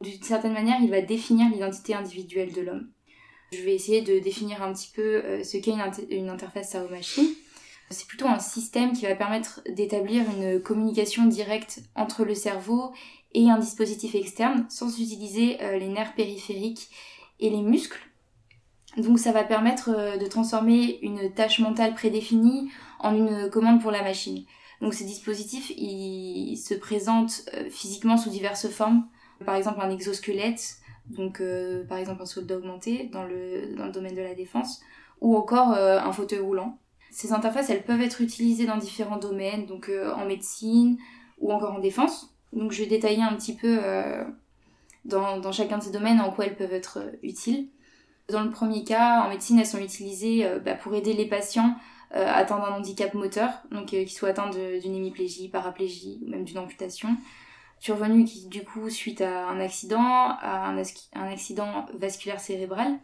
D'une 0.00 0.22
certaine 0.22 0.54
manière, 0.54 0.78
il 0.80 0.90
va 0.90 1.02
définir 1.02 1.50
l'identité 1.50 1.92
individuelle 1.92 2.54
de 2.54 2.62
l'homme. 2.62 2.88
Je 3.52 3.62
vais 3.62 3.74
essayer 3.74 4.02
de 4.02 4.18
définir 4.18 4.62
un 4.62 4.72
petit 4.72 4.90
peu 4.94 5.02
euh, 5.24 5.42
ce 5.42 5.56
qu'est 5.56 5.70
une, 5.70 5.80
inter- 5.80 6.06
une 6.10 6.28
interface 6.28 6.70
cerveau-machine. 6.70 7.28
C'est 7.90 8.06
plutôt 8.06 8.26
un 8.26 8.38
système 8.38 8.92
qui 8.92 9.06
va 9.06 9.14
permettre 9.14 9.62
d'établir 9.66 10.24
une 10.36 10.60
communication 10.60 11.24
directe 11.24 11.80
entre 11.94 12.24
le 12.24 12.34
cerveau 12.34 12.92
et 13.32 13.48
un 13.48 13.58
dispositif 13.58 14.14
externe 14.14 14.66
sans 14.68 15.00
utiliser 15.00 15.62
euh, 15.62 15.78
les 15.78 15.88
nerfs 15.88 16.14
périphériques 16.14 16.90
et 17.40 17.48
les 17.48 17.62
muscles. 17.62 18.00
Donc 18.98 19.18
ça 19.18 19.32
va 19.32 19.44
permettre 19.44 19.90
euh, 19.96 20.16
de 20.18 20.26
transformer 20.26 20.98
une 21.00 21.32
tâche 21.32 21.60
mentale 21.60 21.94
prédéfinie 21.94 22.70
en 23.00 23.16
une 23.16 23.48
commande 23.48 23.80
pour 23.80 23.90
la 23.90 24.02
machine. 24.02 24.44
Donc 24.82 24.92
ces 24.92 25.04
dispositifs, 25.04 25.70
ils 25.76 26.56
se 26.56 26.74
présentent 26.74 27.48
physiquement 27.70 28.16
sous 28.16 28.30
diverses 28.30 28.68
formes. 28.68 29.08
Par 29.44 29.56
exemple 29.56 29.80
un 29.80 29.90
exosquelette, 29.90 30.76
donc 31.10 31.40
euh, 31.40 31.84
par 31.84 31.98
exemple 31.98 32.22
un 32.22 32.26
soldat 32.26 32.56
augmenté 32.56 33.04
dans 33.12 33.24
le, 33.24 33.74
dans 33.76 33.86
le 33.86 33.92
domaine 33.92 34.14
de 34.14 34.22
la 34.22 34.34
défense, 34.34 34.80
ou 35.20 35.36
encore 35.36 35.72
euh, 35.72 35.98
un 35.98 36.12
fauteuil 36.12 36.40
roulant. 36.40 36.78
Ces 37.10 37.32
interfaces, 37.32 37.70
elles 37.70 37.84
peuvent 37.84 38.02
être 38.02 38.20
utilisées 38.20 38.66
dans 38.66 38.76
différents 38.76 39.16
domaines, 39.16 39.66
donc 39.66 39.88
euh, 39.88 40.12
en 40.14 40.26
médecine 40.26 40.98
ou 41.38 41.52
encore 41.52 41.72
en 41.74 41.78
défense. 41.78 42.34
Donc 42.52 42.72
je 42.72 42.82
vais 42.82 42.88
détailler 42.88 43.22
un 43.22 43.34
petit 43.34 43.54
peu 43.54 43.78
dans, 45.04 45.38
dans 45.38 45.52
chacun 45.52 45.78
de 45.78 45.82
ces 45.82 45.90
domaines 45.90 46.18
en 46.20 46.30
quoi 46.30 46.46
elles 46.46 46.56
peuvent 46.56 46.72
être 46.72 46.98
utiles. 47.22 47.68
Dans 48.30 48.42
le 48.42 48.50
premier 48.50 48.84
cas, 48.84 49.22
en 49.22 49.28
médecine, 49.28 49.58
elles 49.58 49.66
sont 49.66 49.78
utilisées 49.78 50.46
bah, 50.64 50.74
pour 50.74 50.94
aider 50.94 51.12
les 51.12 51.26
patients 51.26 51.74
atteints 52.10 52.58
d'un 52.58 52.74
handicap 52.74 53.14
moteur, 53.14 53.50
donc 53.70 53.92
euh, 53.92 54.04
qui 54.04 54.14
soient 54.14 54.30
atteints 54.30 54.50
d'une 54.50 54.94
hémiplégie, 54.94 55.48
paraplégie 55.48 56.20
ou 56.24 56.30
même 56.30 56.44
d'une 56.44 56.58
amputation, 56.58 57.16
survenue 57.80 58.24
du 58.46 58.64
coup 58.64 58.90
suite 58.90 59.20
à 59.20 59.48
un 59.48 59.60
accident, 59.60 60.02
à 60.02 60.68
un, 60.68 61.28
accident 61.30 61.86
vasculaire 61.94 62.40
cérébral, 62.40 62.98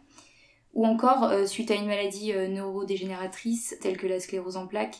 ou 0.73 0.85
encore 0.85 1.23
euh, 1.23 1.45
suite 1.45 1.71
à 1.71 1.75
une 1.75 1.87
maladie 1.87 2.33
euh, 2.33 2.47
neurodégénératrice 2.47 3.75
telle 3.81 3.97
que 3.97 4.07
la 4.07 4.19
sclérose 4.19 4.57
en 4.57 4.67
plaques, 4.67 4.97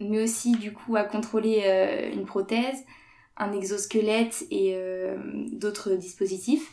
mais 0.00 0.22
aussi 0.22 0.52
du 0.52 0.72
coup 0.72 0.96
à 0.96 1.04
contrôler 1.04 1.62
euh, 1.64 2.12
une 2.12 2.24
prothèse, 2.24 2.84
un 3.36 3.52
exosquelette 3.52 4.46
et 4.50 4.74
d'autres 5.52 5.92
dispositifs. 5.92 6.72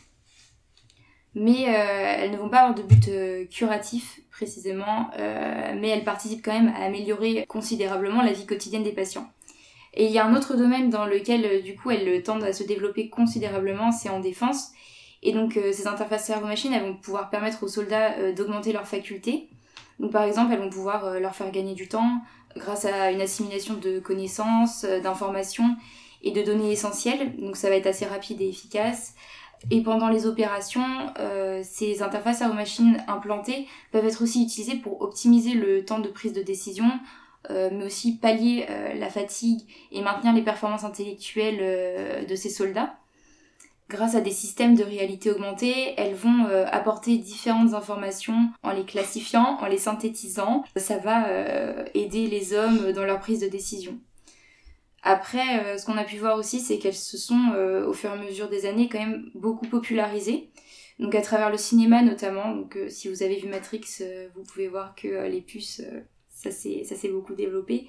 Mais 1.34 1.64
elles 1.64 2.30
ne 2.30 2.38
vont 2.38 2.48
pas 2.48 2.60
avoir 2.60 2.74
de 2.74 2.82
but 2.82 3.50
curatif 3.50 4.20
précisément, 4.30 5.10
mais 5.18 5.88
elles 5.90 6.04
participent 6.04 6.42
quand 6.42 6.54
même 6.54 6.72
à 6.74 6.84
améliorer 6.84 7.44
considérablement 7.46 8.22
la 8.22 8.32
vie 8.32 8.46
quotidienne 8.46 8.82
des 8.82 8.94
patients. 8.94 9.30
Et 9.94 10.06
il 10.06 10.12
y 10.12 10.18
a 10.18 10.26
un 10.26 10.34
autre 10.34 10.56
domaine 10.56 10.90
dans 10.90 11.06
lequel 11.06 11.44
euh, 11.44 11.62
du 11.62 11.76
coup 11.76 11.90
elles 11.90 12.22
tendent 12.22 12.44
à 12.44 12.52
se 12.52 12.64
développer 12.64 13.08
considérablement, 13.08 13.92
c'est 13.92 14.10
en 14.10 14.20
défense. 14.20 14.72
Et 15.22 15.32
donc 15.32 15.56
euh, 15.56 15.72
ces 15.72 15.86
interfaces 15.86 16.26
cerveau-machine, 16.26 16.72
elles 16.72 16.82
vont 16.82 16.96
pouvoir 16.96 17.30
permettre 17.30 17.62
aux 17.62 17.68
soldats 17.68 18.12
euh, 18.18 18.32
d'augmenter 18.32 18.72
leurs 18.72 18.88
facultés. 18.88 19.48
Donc 20.00 20.10
par 20.10 20.24
exemple, 20.24 20.52
elles 20.52 20.58
vont 20.58 20.70
pouvoir 20.70 21.20
leur 21.20 21.36
faire 21.36 21.52
gagner 21.52 21.74
du 21.74 21.86
temps 21.86 22.20
grâce 22.56 22.84
à 22.84 23.12
une 23.12 23.20
assimilation 23.20 23.74
de 23.74 24.00
connaissances, 24.00 24.84
d'informations 24.84 25.76
et 26.22 26.32
de 26.32 26.42
données 26.42 26.72
essentielles. 26.72 27.36
Donc 27.38 27.56
ça 27.56 27.68
va 27.68 27.76
être 27.76 27.86
assez 27.86 28.04
rapide 28.04 28.40
et 28.40 28.48
efficace. 28.48 29.14
Et 29.70 29.82
pendant 29.82 30.08
les 30.08 30.26
opérations, 30.26 30.84
ces 31.62 32.02
interfaces 32.02 32.38
cerveau-machine 32.38 33.04
implantées 33.06 33.68
peuvent 33.92 34.04
être 34.04 34.20
aussi 34.22 34.42
utilisées 34.42 34.76
pour 34.76 35.00
optimiser 35.00 35.52
le 35.52 35.84
temps 35.84 36.00
de 36.00 36.08
prise 36.08 36.32
de 36.32 36.42
décision, 36.42 36.90
euh, 37.50 37.70
mais 37.72 37.84
aussi 37.84 38.16
pallier 38.16 38.66
euh, 38.70 38.94
la 38.94 39.08
fatigue 39.08 39.60
et 39.92 40.02
maintenir 40.02 40.32
les 40.32 40.42
performances 40.42 40.84
intellectuelles 40.84 41.58
euh, 41.60 42.24
de 42.24 42.34
ces 42.34 42.50
soldats. 42.50 42.96
Grâce 43.90 44.14
à 44.14 44.22
des 44.22 44.30
systèmes 44.30 44.74
de 44.74 44.82
réalité 44.82 45.30
augmentée, 45.30 45.92
elles 45.98 46.14
vont 46.14 46.46
euh, 46.46 46.64
apporter 46.72 47.18
différentes 47.18 47.74
informations 47.74 48.48
en 48.62 48.72
les 48.72 48.84
classifiant, 48.84 49.58
en 49.60 49.66
les 49.66 49.76
synthétisant. 49.76 50.64
Ça 50.76 50.96
va 50.96 51.28
euh, 51.28 51.84
aider 51.92 52.26
les 52.26 52.54
hommes 52.54 52.92
dans 52.92 53.04
leur 53.04 53.20
prise 53.20 53.40
de 53.40 53.48
décision. 53.48 53.98
Après, 55.02 55.76
ce 55.76 55.84
qu'on 55.84 55.98
a 55.98 56.04
pu 56.04 56.16
voir 56.16 56.38
aussi, 56.38 56.60
c'est 56.60 56.78
qu'elles 56.78 56.94
se 56.94 57.18
sont, 57.18 57.52
au 57.86 57.92
fur 57.92 58.08
et 58.08 58.14
à 58.14 58.16
mesure 58.16 58.48
des 58.48 58.64
années, 58.64 58.88
quand 58.88 58.98
même 58.98 59.28
beaucoup 59.34 59.66
popularisées. 59.66 60.48
Donc 60.98 61.14
à 61.14 61.20
travers 61.20 61.50
le 61.50 61.58
cinéma 61.58 62.00
notamment. 62.00 62.54
Donc 62.54 62.78
si 62.88 63.10
vous 63.10 63.22
avez 63.22 63.36
vu 63.36 63.46
Matrix, 63.48 63.84
vous 64.34 64.42
pouvez 64.44 64.66
voir 64.66 64.94
que 64.94 65.28
les 65.28 65.42
puces, 65.42 65.82
ça 66.50 66.96
s'est 66.96 67.08
beaucoup 67.08 67.34
développé. 67.34 67.86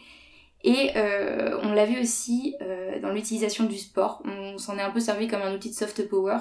Et 0.65 0.91
euh, 0.95 1.59
on 1.61 1.73
l'a 1.73 1.85
vu 1.85 1.99
aussi 1.99 2.55
euh, 2.61 2.99
dans 2.99 3.11
l'utilisation 3.11 3.65
du 3.65 3.77
sport. 3.77 4.23
On 4.25 4.57
s'en 4.57 4.77
est 4.79 4.81
un 4.81 4.89
peu 4.89 4.99
servi 4.99 5.27
comme 5.27 5.43
un 5.43 5.53
outil 5.53 5.69
de 5.69 5.75
soft 5.75 6.09
power. 6.09 6.39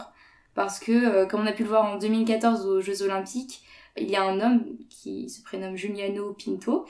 Parce 0.55 0.79
que, 0.79 0.93
euh, 0.93 1.27
comme 1.27 1.43
on 1.43 1.47
a 1.47 1.53
pu 1.53 1.63
le 1.63 1.69
voir 1.69 1.85
en 1.85 1.99
2014 1.99 2.67
aux 2.67 2.81
Jeux 2.81 3.03
Olympiques, 3.03 3.63
il 3.99 4.09
y 4.09 4.17
a 4.17 4.23
un 4.23 4.41
homme 4.41 4.65
qui 4.89 5.29
se 5.29 5.43
prénomme 5.43 5.77
Giuliano 5.77 6.33
Pinto, 6.33 6.87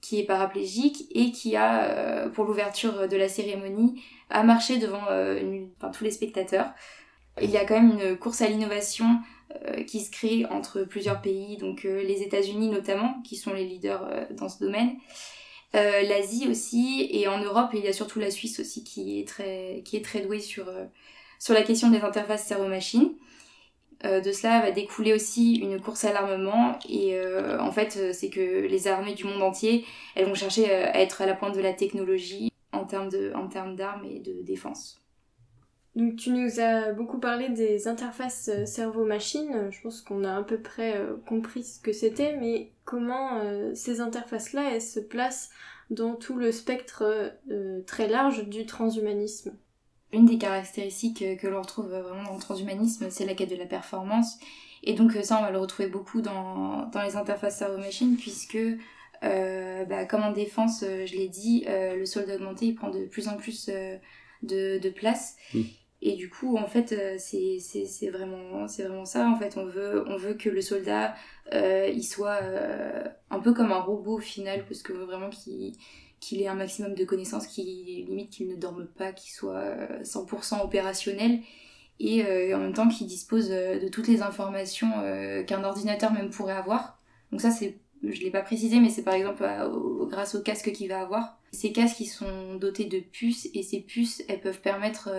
qui 0.00 0.18
est 0.18 0.24
paraplégique 0.24 1.06
et 1.12 1.30
qui 1.30 1.54
a, 1.54 2.28
pour 2.30 2.44
l'ouverture 2.44 3.08
de 3.08 3.16
la 3.16 3.28
cérémonie, 3.28 4.02
a 4.28 4.42
marché 4.42 4.78
devant 4.78 5.04
tous 5.92 6.04
les 6.04 6.10
spectateurs. 6.10 6.72
Il 7.40 7.50
y 7.50 7.56
a 7.56 7.64
quand 7.64 7.80
même 7.80 7.98
une 7.98 8.16
course 8.18 8.42
à 8.42 8.48
l'innovation 8.48 9.20
qui 9.86 10.00
se 10.00 10.10
crée 10.10 10.46
entre 10.46 10.82
plusieurs 10.84 11.20
pays, 11.20 11.56
donc 11.56 11.84
euh, 11.84 12.02
les 12.02 12.22
États-Unis 12.22 12.68
notamment, 12.68 13.20
qui 13.22 13.36
sont 13.36 13.52
les 13.52 13.64
leaders 13.64 14.06
euh, 14.10 14.24
dans 14.30 14.48
ce 14.48 14.58
domaine. 14.64 14.96
Euh, 15.74 16.02
L'Asie 16.02 16.48
aussi, 16.50 17.08
et 17.10 17.28
en 17.28 17.42
Europe, 17.42 17.70
il 17.72 17.84
y 17.84 17.88
a 17.88 17.92
surtout 17.92 18.18
la 18.18 18.30
Suisse 18.30 18.60
aussi 18.60 18.84
qui 18.84 19.20
est 19.20 19.26
très, 19.26 19.82
qui 19.84 19.96
est 19.96 20.04
très 20.04 20.20
douée 20.20 20.40
sur, 20.40 20.68
euh, 20.68 20.84
sur 21.38 21.54
la 21.54 21.62
question 21.62 21.90
des 21.90 22.00
interfaces 22.00 22.44
cerveau-machine. 22.46 23.14
Euh, 24.04 24.20
de 24.20 24.32
cela 24.32 24.60
va 24.60 24.70
découler 24.72 25.12
aussi 25.12 25.54
une 25.56 25.80
course 25.80 26.04
à 26.04 26.12
l'armement, 26.12 26.78
et 26.88 27.14
euh, 27.14 27.60
en 27.60 27.70
fait, 27.70 27.96
euh, 27.96 28.12
c'est 28.12 28.30
que 28.30 28.66
les 28.66 28.88
armées 28.88 29.14
du 29.14 29.24
monde 29.24 29.42
entier, 29.42 29.84
elles 30.14 30.26
vont 30.26 30.34
chercher 30.34 30.70
euh, 30.70 30.86
à 30.92 31.00
être 31.00 31.22
à 31.22 31.26
la 31.26 31.34
pointe 31.34 31.54
de 31.54 31.60
la 31.60 31.72
technologie 31.72 32.50
en 32.72 32.84
termes 32.84 33.76
d'armes 33.76 34.04
et 34.04 34.18
de 34.18 34.42
défense. 34.42 35.01
Donc 35.94 36.16
tu 36.16 36.30
nous 36.30 36.58
as 36.58 36.92
beaucoup 36.92 37.18
parlé 37.18 37.50
des 37.50 37.86
interfaces 37.86 38.48
euh, 38.48 38.64
cerveau-machine, 38.64 39.68
je 39.70 39.80
pense 39.82 40.00
qu'on 40.00 40.24
a 40.24 40.36
à 40.36 40.42
peu 40.42 40.58
près 40.58 40.96
euh, 40.96 41.16
compris 41.26 41.64
ce 41.64 41.80
que 41.80 41.92
c'était, 41.92 42.36
mais 42.36 42.72
comment 42.84 43.40
euh, 43.40 43.74
ces 43.74 44.00
interfaces-là, 44.00 44.70
elles 44.72 44.80
se 44.80 45.00
placent 45.00 45.50
dans 45.90 46.14
tout 46.14 46.36
le 46.36 46.50
spectre 46.50 47.04
euh, 47.50 47.82
très 47.86 48.08
large 48.08 48.48
du 48.48 48.64
transhumanisme? 48.64 49.54
Une 50.14 50.26
des 50.26 50.38
caractéristiques 50.38 51.24
que 51.38 51.46
l'on 51.46 51.60
retrouve 51.60 51.88
vraiment 51.88 52.24
dans 52.24 52.34
le 52.34 52.40
transhumanisme, 52.40 53.10
c'est 53.10 53.26
la 53.26 53.34
quête 53.34 53.50
de 53.50 53.56
la 53.56 53.66
performance. 53.66 54.38
Et 54.82 54.94
donc 54.94 55.12
ça, 55.22 55.38
on 55.38 55.42
va 55.42 55.50
le 55.50 55.58
retrouver 55.58 55.88
beaucoup 55.88 56.22
dans, 56.22 56.86
dans 56.86 57.02
les 57.02 57.16
interfaces 57.16 57.58
cerveau-machine, 57.58 58.16
puisque, 58.16 58.58
euh, 59.24 59.84
bah, 59.84 60.04
comme 60.06 60.22
en 60.22 60.32
défense, 60.32 60.82
euh, 60.82 61.06
je 61.06 61.14
l'ai 61.14 61.28
dit, 61.28 61.64
euh, 61.68 61.96
le 61.96 62.06
soldat 62.06 62.36
augmenté, 62.36 62.66
il 62.66 62.74
prend 62.74 62.90
de 62.90 63.04
plus 63.06 63.28
en 63.28 63.36
plus 63.36 63.68
euh, 63.68 63.96
de, 64.42 64.78
de 64.78 64.90
place. 64.90 65.36
Mm. 65.54 65.60
Et 66.04 66.16
du 66.16 66.28
coup, 66.28 66.56
en 66.56 66.66
fait, 66.66 66.92
euh, 66.92 67.16
c'est 67.18 67.58
c'est- 67.60 67.86
c'est 67.86 68.10
vraiment, 68.10 68.66
c'est 68.68 68.82
vraiment 68.84 69.04
ça. 69.04 69.28
En 69.28 69.36
fait, 69.36 69.56
on 69.56 69.64
veut, 69.66 70.04
on 70.08 70.16
veut 70.16 70.34
que 70.34 70.48
le 70.50 70.60
soldat, 70.60 71.14
euh, 71.54 71.88
il 71.94 72.02
soit 72.04 72.40
euh, 72.42 73.04
un 73.30 73.38
peu 73.40 73.52
comme 73.54 73.70
un 73.72 73.80
robot 73.80 74.16
au 74.16 74.20
final, 74.20 74.64
parce 74.66 74.82
que 74.82 74.92
vraiment 74.92 75.30
qu'il 75.30 75.74
qu'il 76.20 76.40
ait 76.42 76.46
un 76.48 76.54
maximum 76.54 76.94
de 76.94 77.04
connaissances, 77.04 77.46
qu'il 77.48 77.66
limite 78.06 78.30
qu'il 78.30 78.48
ne 78.48 78.54
dorme 78.56 78.86
pas, 78.86 79.12
qu'il 79.12 79.32
soit 79.32 79.56
euh, 79.56 80.04
100% 80.04 80.62
opérationnel 80.64 81.40
et 82.00 82.22
en 82.54 82.58
même 82.58 82.72
temps 82.74 82.88
qu'il 82.88 83.06
dispose 83.06 83.48
de 83.50 83.88
toutes 83.88 84.08
les 84.08 84.22
informations 84.22 84.90
qu'un 85.46 85.62
ordinateur 85.64 86.12
même 86.12 86.30
pourrait 86.30 86.54
avoir. 86.54 86.98
Donc 87.30 87.40
ça 87.40 87.50
c'est 87.50 87.78
je 88.02 88.20
l'ai 88.22 88.30
pas 88.30 88.42
précisé 88.42 88.80
mais 88.80 88.88
c'est 88.90 89.02
par 89.04 89.14
exemple 89.14 89.44
grâce 90.10 90.34
au 90.34 90.42
casque 90.42 90.72
qu'il 90.72 90.88
va 90.88 91.00
avoir. 91.02 91.38
Ces 91.52 91.72
casques 91.72 92.00
ils 92.00 92.06
sont 92.06 92.56
dotés 92.56 92.86
de 92.86 92.98
puces 93.00 93.48
et 93.54 93.62
ces 93.62 93.80
puces 93.80 94.22
elles 94.28 94.40
peuvent 94.40 94.60
permettre 94.60 95.10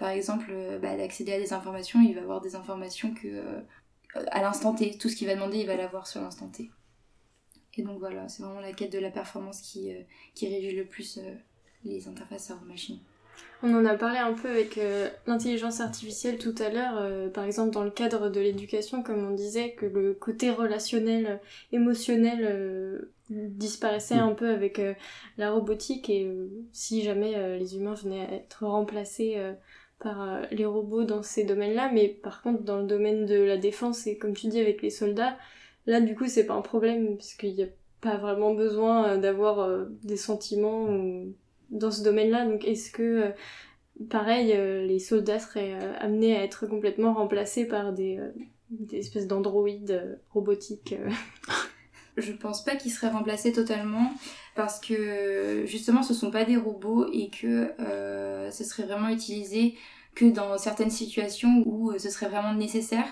par 0.00 0.08
exemple 0.08 0.46
euh, 0.50 0.78
bah, 0.78 0.96
d'accéder 0.96 1.34
à 1.34 1.38
des 1.38 1.52
informations, 1.52 2.00
il 2.00 2.14
va 2.14 2.22
avoir 2.22 2.40
des 2.40 2.56
informations 2.56 3.12
que 3.12 3.28
euh, 3.28 3.60
à 4.30 4.40
l'instant 4.40 4.74
T, 4.74 4.96
tout 4.96 5.10
ce 5.10 5.14
qu'il 5.14 5.28
va 5.28 5.34
demander, 5.34 5.58
il 5.58 5.66
va 5.66 5.76
l'avoir 5.76 6.06
sur 6.06 6.22
l'instant 6.22 6.48
T. 6.48 6.70
Et 7.76 7.82
donc 7.82 7.98
voilà, 7.98 8.26
c'est 8.26 8.42
vraiment 8.42 8.60
la 8.60 8.72
quête 8.72 8.92
de 8.92 8.98
la 8.98 9.10
performance 9.10 9.60
qui, 9.60 9.94
euh, 9.94 10.00
qui 10.34 10.48
régit 10.48 10.74
le 10.74 10.86
plus 10.86 11.18
euh, 11.18 11.34
les 11.84 12.08
interfaces 12.08 12.44
cerveau-machine. 12.44 12.98
On 13.62 13.74
en 13.74 13.84
a 13.84 13.94
parlé 13.94 14.18
un 14.18 14.32
peu 14.32 14.48
avec 14.48 14.78
l'intelligence 15.26 15.80
artificielle 15.80 16.38
tout 16.38 16.54
à 16.58 16.68
l'heure, 16.68 17.32
par 17.32 17.44
exemple 17.44 17.70
dans 17.70 17.84
le 17.84 17.90
cadre 17.90 18.28
de 18.28 18.40
l'éducation, 18.40 19.02
comme 19.02 19.24
on 19.24 19.34
disait, 19.34 19.72
que 19.72 19.86
le 19.86 20.12
côté 20.12 20.50
relationnel, 20.50 21.40
émotionnel 21.72 23.08
disparaissait 23.30 24.14
un 24.14 24.32
peu 24.32 24.50
avec 24.50 24.80
la 25.38 25.52
robotique 25.52 26.10
et 26.10 26.30
si 26.72 27.02
jamais 27.02 27.58
les 27.58 27.76
humains 27.76 27.94
venaient 27.94 28.26
à 28.26 28.32
être 28.32 28.66
remplacés 28.66 29.36
par 30.00 30.22
euh, 30.22 30.42
les 30.50 30.64
robots 30.64 31.04
dans 31.04 31.22
ces 31.22 31.44
domaines-là, 31.44 31.90
mais 31.92 32.08
par 32.08 32.42
contre 32.42 32.62
dans 32.62 32.78
le 32.78 32.86
domaine 32.86 33.26
de 33.26 33.36
la 33.36 33.56
défense 33.56 34.06
et 34.06 34.18
comme 34.18 34.34
tu 34.34 34.48
dis 34.48 34.60
avec 34.60 34.82
les 34.82 34.90
soldats, 34.90 35.36
là 35.86 36.00
du 36.00 36.14
coup 36.16 36.26
c'est 36.26 36.46
pas 36.46 36.54
un 36.54 36.62
problème 36.62 37.16
puisqu'il 37.16 37.54
n'y 37.54 37.62
a 37.62 37.68
pas 38.00 38.16
vraiment 38.16 38.54
besoin 38.54 39.08
euh, 39.08 39.16
d'avoir 39.18 39.60
euh, 39.60 39.84
des 40.02 40.16
sentiments 40.16 40.88
dans 41.70 41.90
ce 41.90 42.02
domaine-là. 42.02 42.46
Donc 42.46 42.66
est-ce 42.66 42.90
que, 42.90 43.32
pareil, 44.08 44.48
les 44.86 44.98
soldats 44.98 45.38
seraient 45.38 45.74
amenés 45.98 46.36
à 46.36 46.42
être 46.42 46.66
complètement 46.66 47.14
remplacés 47.14 47.66
par 47.66 47.92
des, 47.92 48.18
des 48.70 48.96
espèces 48.96 49.28
d'androïdes 49.28 50.18
robotiques. 50.30 50.94
Je 52.16 52.32
pense 52.32 52.64
pas 52.64 52.76
qu'ils 52.76 52.92
seraient 52.92 53.10
remplacés 53.10 53.52
totalement 53.52 54.12
parce 54.54 54.80
que 54.80 55.64
justement 55.66 56.02
ce 56.02 56.14
sont 56.14 56.30
pas 56.30 56.44
des 56.44 56.56
robots 56.56 57.06
et 57.12 57.30
que 57.30 57.72
euh, 57.80 58.50
ce 58.50 58.64
serait 58.64 58.82
vraiment 58.84 59.08
utilisé 59.08 59.76
que 60.14 60.24
dans 60.24 60.58
certaines 60.58 60.90
situations 60.90 61.62
où 61.66 61.92
euh, 61.92 61.98
ce 61.98 62.10
serait 62.10 62.28
vraiment 62.28 62.52
nécessaire 62.54 63.06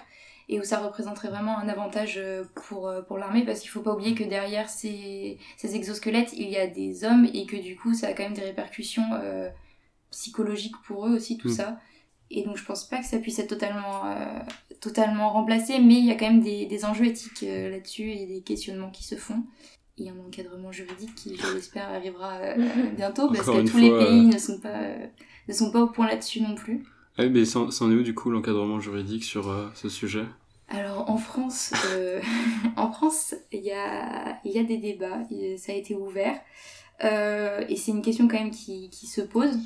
et 0.50 0.58
où 0.58 0.64
ça 0.64 0.78
représenterait 0.78 1.28
vraiment 1.28 1.58
un 1.58 1.68
avantage 1.68 2.14
euh, 2.18 2.42
pour, 2.54 2.88
euh, 2.88 3.02
pour 3.02 3.18
l'armée 3.18 3.44
parce 3.44 3.60
qu'il 3.60 3.70
faut 3.70 3.82
pas 3.82 3.92
oublier 3.92 4.14
que 4.14 4.24
derrière 4.24 4.68
ces, 4.68 5.38
ces 5.56 5.76
exosquelettes 5.76 6.32
il 6.32 6.48
y 6.48 6.56
a 6.56 6.66
des 6.66 7.04
hommes 7.04 7.28
et 7.32 7.46
que 7.46 7.56
du 7.56 7.76
coup 7.76 7.94
ça 7.94 8.08
a 8.08 8.12
quand 8.14 8.24
même 8.24 8.34
des 8.34 8.42
répercussions 8.44 9.04
euh, 9.12 9.48
psychologiques 10.10 10.76
pour 10.86 11.06
eux 11.06 11.14
aussi 11.14 11.36
tout 11.36 11.48
Mm. 11.48 11.52
ça 11.52 11.80
et 12.30 12.44
donc 12.44 12.56
je 12.56 12.64
pense 12.64 12.84
pas 12.84 12.98
que 12.98 13.06
ça 13.06 13.18
puisse 13.18 13.38
être 13.38 13.48
totalement, 13.48 14.06
euh, 14.06 14.38
totalement 14.80 15.30
remplacé, 15.30 15.78
mais 15.78 15.94
il 15.94 16.04
y 16.04 16.10
a 16.10 16.14
quand 16.14 16.28
même 16.28 16.42
des, 16.42 16.66
des 16.66 16.84
enjeux 16.84 17.06
éthiques 17.06 17.42
euh, 17.42 17.70
là-dessus 17.70 18.10
et 18.10 18.26
des 18.26 18.42
questionnements 18.42 18.90
qui 18.90 19.04
se 19.04 19.14
font. 19.14 19.42
Et 19.96 20.10
un 20.10 20.18
encadrement 20.26 20.70
juridique 20.70 21.14
qui, 21.16 21.36
je 21.36 21.54
l'espère, 21.54 21.88
arrivera 21.88 22.36
euh, 22.36 22.54
bientôt, 22.96 23.28
parce 23.28 23.46
que 23.46 23.68
tous 23.68 23.78
les 23.78 23.90
pays 23.90 24.28
euh, 24.28 24.34
ne, 24.34 24.38
sont 24.38 24.60
pas, 24.60 24.68
euh, 24.68 25.06
ne 25.48 25.52
sont 25.52 25.72
pas 25.72 25.82
au 25.82 25.88
point 25.88 26.06
là-dessus 26.06 26.40
non 26.40 26.54
plus. 26.54 26.84
Ah 27.18 27.24
oui, 27.24 27.30
mais 27.30 27.44
c'en 27.44 27.68
est 27.68 27.94
où 27.94 28.02
du 28.02 28.14
coup 28.14 28.30
l'encadrement 28.30 28.78
juridique 28.78 29.24
sur 29.24 29.50
euh, 29.50 29.68
ce 29.74 29.88
sujet? 29.88 30.24
Alors 30.68 31.10
en 31.10 31.16
France, 31.16 31.72
euh, 31.96 32.20
en 32.76 32.92
France, 32.92 33.34
il 33.50 33.62
y 33.62 33.72
a, 33.72 34.38
il 34.44 34.52
y 34.52 34.58
a 34.58 34.62
des 34.62 34.76
débats, 34.76 35.22
ça 35.56 35.72
a 35.72 35.74
été 35.74 35.96
ouvert, 35.96 36.38
euh, 37.02 37.64
et 37.68 37.74
c'est 37.74 37.90
une 37.90 38.02
question 38.02 38.28
quand 38.28 38.38
même 38.38 38.52
qui, 38.52 38.88
qui 38.90 39.08
se 39.08 39.20
pose. 39.20 39.58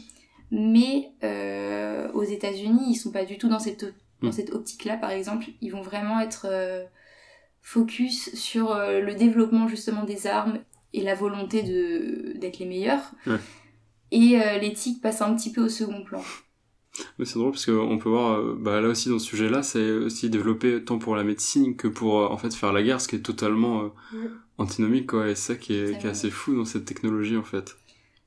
Mais 0.55 1.13
euh, 1.25 2.13
aux 2.13 2.25
États-Unis, 2.25 2.85
ils 2.91 2.95
sont 2.95 3.11
pas 3.11 3.25
du 3.25 3.39
tout 3.39 3.49
dans 3.49 3.59
cette, 3.59 3.87
dans 4.21 4.29
Mm. 4.29 4.33
cette 4.33 4.53
optique-là, 4.53 4.97
par 4.99 5.11
exemple. 5.11 5.47
Ils 5.63 5.71
vont 5.71 5.81
vraiment 5.83 6.21
être 6.21 6.47
euh, 6.49 6.85
focus 7.63 8.35
sur 8.35 8.71
euh, 8.71 9.01
le 9.01 9.15
développement 9.15 9.67
justement 9.67 10.05
des 10.05 10.27
armes 10.27 10.59
et 10.93 11.03
la 11.03 11.15
volonté 11.15 11.63
de 11.63 12.39
d'être 12.39 12.59
les 12.59 12.67
meilleurs. 12.67 13.13
Ouais. 13.27 13.39
Et 14.11 14.41
euh, 14.41 14.59
l'éthique 14.59 15.01
passe 15.01 15.23
un 15.23 15.35
petit 15.35 15.51
peu 15.53 15.65
au 15.65 15.69
second 15.71 16.05
plan. 16.05 16.23
Mais 17.19 17.25
c'est 17.25 17.39
drôle 17.39 17.53
parce 17.53 17.65
qu'on 17.65 17.97
peut 17.97 18.11
voir, 18.11 18.43
bah, 18.57 18.83
là 18.83 18.89
aussi 18.89 19.09
dans 19.09 19.19
ce 19.19 19.25
sujet-là, 19.25 19.63
c'est 19.63 19.91
aussi 19.91 20.29
développé 20.29 20.85
tant 20.85 20.99
pour 20.99 21.17
la 21.17 21.25
médecine 21.25 21.75
que 21.75 21.89
pour 21.89 22.31
en 22.31 22.37
fait 22.37 22.55
faire 22.55 22.75
la 22.75 22.83
guerre, 22.83 23.01
ce 23.01 23.09
qui 23.09 23.17
est 23.17 23.21
totalement 23.21 23.91
antinomique 24.59 25.07
quoi. 25.07 25.31
Et 25.31 25.35
c'est 25.35 25.55
ça 25.55 25.59
qui 25.59 25.73
est, 25.73 25.99
qui 25.99 26.07
assez 26.07 26.31
fou 26.31 26.55
dans 26.55 26.67
cette 26.67 26.85
technologie 26.85 27.39
en 27.39 27.43
fait. 27.43 27.79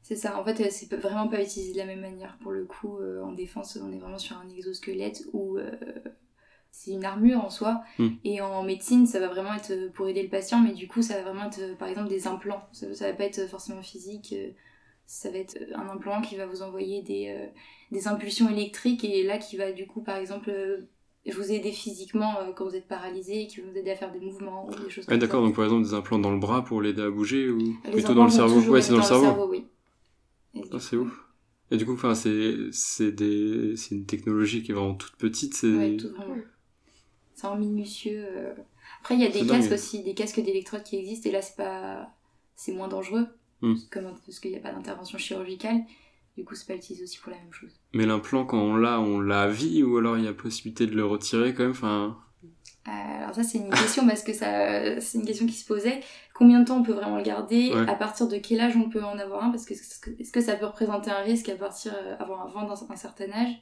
C'est 0.08 0.16
ça, 0.16 0.40
en 0.40 0.44
fait, 0.46 0.70
c'est 0.70 0.94
vraiment 0.94 1.28
pas 1.28 1.42
utilisé 1.42 1.74
de 1.74 1.78
la 1.80 1.86
même 1.86 2.02
manière. 2.02 2.38
Pour 2.44 2.52
le 2.52 2.64
coup, 2.66 3.00
euh, 3.00 3.24
en 3.24 3.32
défense, 3.32 3.76
on 3.84 3.92
est 3.92 3.98
vraiment 3.98 4.20
sur 4.20 4.38
un 4.38 4.48
exosquelette 4.56 5.24
où 5.34 5.58
euh, 5.58 5.72
c'est 6.70 6.92
une 6.92 7.06
armure 7.06 7.44
en 7.44 7.50
soi. 7.50 7.82
Mm. 7.98 8.08
Et 8.24 8.40
en 8.40 8.62
médecine, 8.62 9.08
ça 9.08 9.20
va 9.20 9.30
vraiment 9.30 9.56
être 9.56 9.72
euh, 9.72 9.90
pour 9.92 10.08
aider 10.08 10.22
le 10.22 10.30
patient, 10.30 10.62
mais 10.62 10.74
du 10.74 10.88
coup, 10.88 11.02
ça 11.02 11.16
va 11.16 11.24
vraiment 11.24 11.48
être, 11.48 11.76
par 11.80 11.88
exemple, 11.88 12.10
des 12.10 12.28
implants. 12.28 12.68
Ça, 12.72 12.94
ça 12.94 13.08
va 13.10 13.14
pas 13.18 13.24
être 13.24 13.50
forcément 13.50 13.82
physique. 13.82 14.36
ça 15.08 15.32
va 15.32 15.38
être 15.40 15.58
un 15.74 15.90
implant 15.90 16.22
qui 16.22 16.36
va 16.36 16.46
vous 16.46 16.62
envoyer 16.62 17.02
des, 17.02 17.36
euh, 17.36 17.48
des 17.92 18.08
impulsions 18.08 18.48
électriques 18.48 19.04
et 19.04 19.24
là 19.24 19.40
qui 19.40 19.58
va 19.58 19.72
du 19.72 19.88
coup 19.88 20.02
par 20.02 20.18
exemple 20.18 20.52
vous 21.34 21.52
aider 21.52 21.72
physiquement 21.72 22.40
euh, 22.40 22.52
quand 22.56 22.66
vous 22.66 22.76
êtes 22.76 22.88
paralysé, 22.88 23.48
qui 23.48 23.62
va 23.62 23.72
vous 23.72 23.78
aider 23.78 23.92
à 23.92 23.96
faire 23.96 24.12
des 24.12 24.20
mouvements 24.20 24.68
ou 24.68 24.72
des 24.72 24.90
choses 24.90 25.06
Ouais, 25.06 25.14
comme 25.14 25.20
d'accord, 25.20 25.42
ça. 25.42 25.48
donc 25.48 25.56
par 25.56 25.66
exemple 25.66 25.84
des 25.84 25.94
implants 25.94 26.20
dans 26.20 26.32
le 26.32 26.40
bras 26.40 26.64
pour 26.64 26.82
l'aider 26.82 27.02
à 27.02 27.10
bouger 27.10 27.50
ou 27.50 27.58
Les 27.86 27.92
plutôt 27.92 28.14
dans 28.14 28.26
le 28.26 28.30
cerveau 28.30 28.60
Ouais, 28.72 28.82
c'est 28.82 28.92
dans 28.92 28.98
le 28.98 29.04
cerveau. 29.04 29.48
oui. 29.50 29.66
Ah, 30.72 30.80
c'est 30.80 30.96
ouf. 30.96 31.12
Et 31.72 31.78
du 31.78 31.86
coup, 31.86 31.94
enfin, 31.94 32.14
c'est 32.16 32.56
c'est 32.72 33.12
des 33.12 33.76
c'est 33.76 33.96
une 33.96 34.06
technologie 34.06 34.62
qui 34.64 34.72
est 34.72 34.76
vraiment 34.76 34.96
toute 34.96 35.16
petite. 35.16 35.54
C'est 35.56 35.68
Ouais, 35.74 35.98
tout 35.98 36.10
vraiment. 36.10 36.36
C'est 37.34 37.48
en 37.48 37.58
minutieux. 37.58 38.24
euh. 38.28 38.54
Après, 39.02 39.16
il 39.16 39.22
y 39.22 39.26
a 39.26 39.30
des 39.30 39.46
casques 39.46 39.70
dingue. 39.70 39.74
aussi, 39.74 40.04
des 40.04 40.14
casques 40.14 40.40
d'électrodes 40.42 40.84
qui 40.84 40.98
existent, 40.98 41.30
et 41.30 41.34
là, 41.34 41.42
c'est 41.42 41.56
pas, 41.58 42.10
c'est 42.56 42.72
moins 42.74 42.88
dangereux, 42.88 43.28
Hmm. 43.62 43.76
comme, 43.92 44.14
parce 44.26 44.40
qu'il 44.40 44.52
n'y 44.52 44.58
a 44.58 44.60
pas 44.60 44.72
d'intervention 44.74 45.18
chirurgicale. 45.18 45.82
Du 46.38 46.44
coup, 46.44 46.54
c'est 46.56 46.68
pas 46.68 46.76
utilisé 46.76 47.04
aussi 47.04 47.18
pour 47.20 47.32
la 47.32 47.38
même 47.38 47.52
chose. 47.54 47.72
Mais 47.94 48.06
l'implant, 48.06 48.46
quand 48.46 48.60
on 48.62 48.76
l'a, 48.76 49.00
on 49.00 49.20
l'a 49.22 49.44
à 49.44 49.48
vie 49.48 49.84
ou 49.84 49.98
alors 49.98 50.18
il 50.18 50.26
y 50.26 50.28
a 50.28 50.34
possibilité 50.34 50.86
de 50.86 50.94
le 50.96 51.06
retirer 51.06 51.54
quand 51.54 51.64
même. 51.64 51.72
Enfin, 51.72 52.18
Euh, 52.88 52.92
alors 52.92 53.34
ça, 53.34 53.44
c'est 53.44 53.58
une 53.58 53.70
question 53.72 54.06
parce 54.06 54.22
que 54.22 54.34
ça, 54.34 55.00
c'est 55.02 55.18
une 55.18 55.26
question 55.26 55.48
qui 55.48 55.54
se 55.54 55.66
posait. 55.66 56.02
Combien 56.36 56.60
de 56.60 56.66
temps 56.66 56.80
on 56.80 56.84
peut 56.84 56.92
vraiment 56.94 57.18
le 57.18 57.24
garder 57.24 57.72
Ouais. 57.74 57.88
À 57.90 57.96
partir 57.96 58.28
de 58.28 58.36
quel 58.38 58.60
âge 58.60 58.76
on 58.76 58.90
peut 58.90 59.02
en 59.04 59.18
avoir 59.18 59.44
un 59.46 59.50
Parce 59.52 59.66
que 59.66 59.74
est-ce 59.74 60.32
que- 60.32 60.42
ça 60.42 60.56
peut 60.58 60.66
représenter 60.66 61.10
un 61.10 61.22
risque 61.22 61.48
à 61.50 61.56
partir 61.56 61.94
euh, 61.96 62.16
avant, 62.20 62.42
avant 62.46 62.68
d'un 62.68 62.74
un 62.94 62.96
certain 62.98 63.32
âge? 63.32 63.56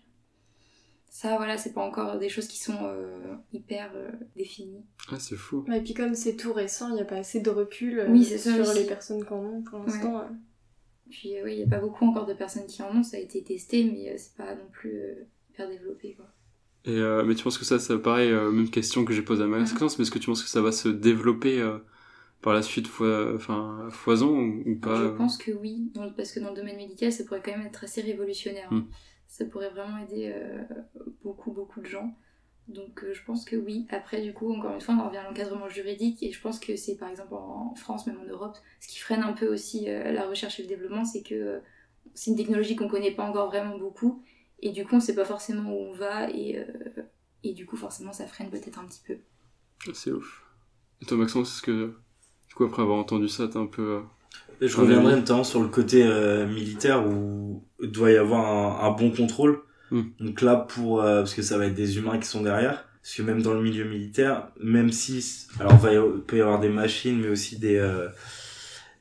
Ça, 1.10 1.38
voilà, 1.38 1.58
c'est 1.60 1.74
pas 1.74 1.86
encore 1.86 2.18
des 2.18 2.30
choses 2.30 2.48
qui 2.48 2.58
sont 2.60 2.76
euh, 2.82 3.36
hyper 3.52 3.92
euh, 3.96 4.10
définies. 4.36 4.84
ah, 5.12 5.20
c'est 5.20 5.36
fou. 5.36 5.64
Et 5.72 5.82
puis 5.82 5.94
comme 5.94 6.16
c'est 6.16 6.36
tout 6.36 6.52
récent, 6.54 6.90
il 6.90 6.96
n'y 6.96 7.02
a 7.02 7.06
pas 7.06 7.18
assez 7.18 7.40
de 7.40 7.50
recul 7.52 8.00
euh, 8.00 8.08
Oui, 8.10 8.26
ça 8.26 8.38
sur 8.56 8.68
aussi. 8.68 8.80
les 8.80 8.86
personnes 8.88 9.24
qui 9.24 9.32
en 9.32 9.38
ont 9.46 9.62
pour 9.62 9.78
l'instant. 9.80 10.18
euh. 10.18 10.24
Puis 11.12 11.38
euh, 11.38 11.44
oui, 11.44 11.52
il 11.54 11.58
n'y 11.58 11.64
a 11.64 11.68
pas 11.68 11.80
beaucoup 11.80 12.06
encore 12.06 12.26
de 12.26 12.34
personnes 12.34 12.66
qui 12.66 12.82
en 12.82 12.98
ont, 12.98 13.04
ça 13.04 13.18
a 13.18 13.20
été 13.20 13.44
testé, 13.44 13.84
mais 13.84 14.10
euh, 14.10 14.16
c'est 14.18 14.36
pas 14.36 14.56
non 14.56 14.68
plus 14.72 14.96
euh, 15.00 15.24
hyper 15.52 15.70
développé. 15.70 16.16
Quoi. 16.16 16.26
Et 16.86 16.98
euh, 16.98 17.24
mais 17.24 17.36
tu 17.36 17.44
penses 17.44 17.60
que 17.60 17.66
ça, 17.66 17.78
c'est 17.78 17.96
pareil, 18.00 18.32
euh, 18.32 18.50
même 18.50 18.72
question 18.72 19.06
que 19.06 19.14
j'ai 19.14 19.22
posée 19.22 19.44
à 19.44 19.46
Mhm. 19.46 19.60
Maxence, 19.60 20.00
mais 20.00 20.04
est-ce 20.04 20.12
que 20.12 20.18
tu 20.18 20.26
penses 20.26 20.42
que 20.42 20.50
ça 20.50 20.62
va 20.62 20.72
se 20.72 20.90
développer 20.90 21.62
euh, 21.62 21.78
par 22.44 22.54
la 22.54 22.62
suite, 22.62 22.88
enfin, 23.36 23.88
foison 23.90 24.38
ou, 24.38 24.76
pas 24.76 24.96
Je 24.96 25.04
euh 25.06 25.16
pense 25.16 25.38
que 25.38 25.52
oui, 25.52 25.90
dans- 25.94 26.12
parce 26.12 26.32
que 26.32 26.40
dans 26.40 26.50
le 26.50 26.56
domaine 26.56 26.78
médical, 26.78 27.12
ça 27.12 27.24
pourrait 27.24 27.42
quand 27.44 27.52
même 27.58 27.66
être 27.66 27.84
assez 27.84 28.02
révolutionnaire. 28.02 28.68
hein. 28.72 28.76
Mm. 28.80 28.88
Ça 29.28 29.46
pourrait 29.46 29.70
vraiment 29.72 29.98
aider 29.98 30.32
euh, 30.36 30.62
beaucoup, 31.24 31.52
beaucoup 31.52 31.82
de 31.82 31.88
gens. 31.88 32.16
Donc 32.68 33.04
euh, 33.04 33.14
je 33.14 33.24
pense 33.24 33.44
que 33.46 33.56
oui. 33.56 33.88
Après, 33.90 34.22
du 34.22 34.34
coup, 34.34 34.54
encore 34.54 34.74
une 34.74 34.82
fois, 34.82 34.96
on 34.96 35.06
revient 35.08 35.18
à 35.18 35.24
l'encadrement 35.24 35.68
juridique, 35.70 36.22
et 36.22 36.32
je 36.32 36.40
pense 36.40 36.60
que 36.60 36.76
c'est 36.76 36.96
par 36.98 37.10
exemple 37.10 37.34
en 37.34 37.74
France, 37.76 38.06
même 38.08 38.20
en 38.20 38.26
Europe, 38.26 38.58
ce 38.80 38.88
qui 38.88 39.00
freine 39.00 39.24
un 39.24 39.34
peu 39.34 39.48
aussi 39.52 39.90
euh, 39.90 40.12
la 40.12 40.28
recherche 40.28 40.60
et 40.60 40.64
le 40.64 40.70
développement, 40.70 41.04
c'est 41.06 41.24
que 41.24 41.62
c'est 42.14 42.30
une 42.32 42.38
technologie 42.38 42.76
qu'on 42.76 42.88
connaît 42.88 43.12
pas 43.16 43.24
encore 43.28 43.48
vraiment 43.48 43.78
beaucoup, 43.78 44.22
et 44.62 44.72
du 44.72 44.86
coup, 44.86 44.96
on 44.96 45.00
sait 45.00 45.16
pas 45.16 45.26
forcément 45.26 45.72
où 45.72 45.78
on 45.78 45.94
va, 45.94 46.30
et, 46.30 46.64
et 47.44 47.54
du 47.54 47.66
coup, 47.66 47.76
forcément, 47.76 48.14
ça 48.14 48.28
freine 48.28 48.50
peut-être 48.50 48.80
un 48.80 48.86
petit 48.86 49.02
peu. 49.06 49.18
C'est 49.94 50.12
ouf. 50.12 50.44
Et 51.02 51.06
toi, 51.06 51.18
Maxence, 51.18 51.56
est-ce 51.56 51.62
que 51.62 51.96
du 52.54 52.58
coup 52.58 52.66
après 52.66 52.84
avoir 52.84 53.00
entendu 53.00 53.28
ça, 53.28 53.48
t'es 53.48 53.58
un 53.58 53.66
peu 53.66 53.82
euh, 53.82 54.00
Et 54.62 54.68
je 54.68 54.78
reviendrai 54.78 55.16
notamment 55.16 55.44
sur 55.44 55.60
le 55.60 55.70
côté 55.70 56.04
euh, 56.06 56.46
militaire 56.46 57.04
où 57.08 57.64
il 57.82 57.90
doit 57.90 58.12
y 58.12 58.18
avoir 58.18 58.46
un, 58.46 58.88
un 58.88 58.92
bon 58.92 59.10
contrôle. 59.10 59.60
Hmm. 59.90 60.04
Donc 60.20 60.42
là, 60.42 60.56
pour 60.56 61.02
euh, 61.02 61.22
parce 61.22 61.34
que 61.34 61.42
ça 61.42 61.58
va 61.58 61.66
être 61.66 61.74
des 61.74 61.98
humains 61.98 62.20
qui 62.20 62.28
sont 62.28 62.44
derrière. 62.44 62.86
Parce 63.02 63.16
que 63.16 63.24
même 63.24 63.42
dans 63.42 63.56
le 63.56 63.62
milieu 63.62 63.86
militaire, 63.86 64.50
même 64.62 64.92
si 64.92 65.48
alors 65.60 65.78
va 65.78 65.94
y 65.94 65.98
peut 66.28 66.38
y 66.38 66.42
avoir 66.42 66.60
des 66.60 66.70
machines, 66.70 67.20
mais 67.20 67.30
aussi 67.30 67.58
des 67.58 67.78
euh, 67.78 68.08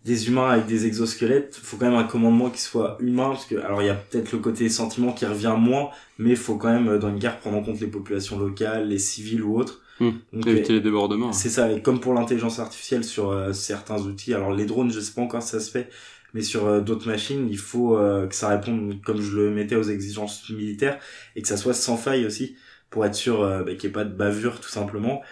des 0.05 0.29
humains 0.29 0.49
avec 0.49 0.67
des 0.67 0.87
exosquelettes, 0.87 1.55
faut 1.63 1.77
quand 1.77 1.91
même 1.91 1.99
un 1.99 2.05
commandement 2.05 2.49
qui 2.49 2.61
soit 2.63 2.97
humain. 3.01 3.29
Parce 3.29 3.45
que 3.45 3.57
alors 3.57 3.83
il 3.83 3.87
y 3.87 3.91
a 3.91 3.95
peut-être 3.95 4.33
le 4.33 4.39
côté 4.39 4.71
sentiment 4.71 5.13
qui 5.13 5.27
revient 5.27 5.55
moins, 5.59 5.91
mais 6.17 6.31
il 6.31 6.37
faut 6.37 6.57
quand 6.57 6.73
même 6.73 6.89
euh, 6.89 6.99
dans 6.99 7.11
une 7.11 7.19
guerre 7.19 7.39
prendre 7.39 7.59
en 7.59 7.63
compte 7.63 7.81
les 7.81 7.87
populations 7.87 8.39
locales, 8.39 8.89
les 8.89 8.99
civils 8.99 9.43
ou 9.43 9.59
autres. 9.59 9.82
Hmm. 10.01 10.13
Donc, 10.33 10.47
éviter 10.47 10.73
les 10.73 10.81
débordements 10.81 11.29
hein. 11.29 11.33
c'est 11.33 11.51
ça, 11.51 11.71
et 11.71 11.83
comme 11.83 12.01
pour 12.01 12.15
l'intelligence 12.15 12.59
artificielle 12.59 13.05
sur 13.05 13.31
euh, 13.31 13.53
certains 13.53 14.01
outils, 14.03 14.35
alors 14.35 14.53
les 14.53 14.65
drones, 14.65 14.91
je 14.91 15.01
sais 15.01 15.13
pas 15.13 15.23
encore 15.23 15.43
si 15.43 15.51
ça 15.51 15.61
se 15.61 15.71
fait, 15.71 15.91
mais 16.35 16.43
sur 16.43 16.67
euh, 16.67 16.81
d'autres 16.81 17.07
machines, 17.07 17.47
il 17.49 17.59
faut 17.59 17.97
euh, 17.97 18.27
que 18.27 18.35
ça 18.35 18.49
réponde, 18.49 19.01
comme 19.03 19.21
je 19.21 19.37
le 19.37 19.51
mettais, 19.51 19.77
aux 19.77 19.83
exigences 19.83 20.49
militaires, 20.51 20.99
et 21.37 21.43
que 21.43 21.49
ça 21.49 21.57
soit 21.57 21.75
sans 21.75 21.97
faille 21.97 22.25
aussi, 22.27 22.57
pour 22.91 23.05
être 23.07 23.15
sûr 23.15 23.43
euh, 23.43 23.63
bah, 23.65 23.75
qu'il 23.75 23.89
n'y 23.89 23.91
ait 23.91 23.93
pas 23.93 24.05
de 24.05 24.15
bavure, 24.15 24.61
tout 24.61 24.71
simplement, 24.71 25.23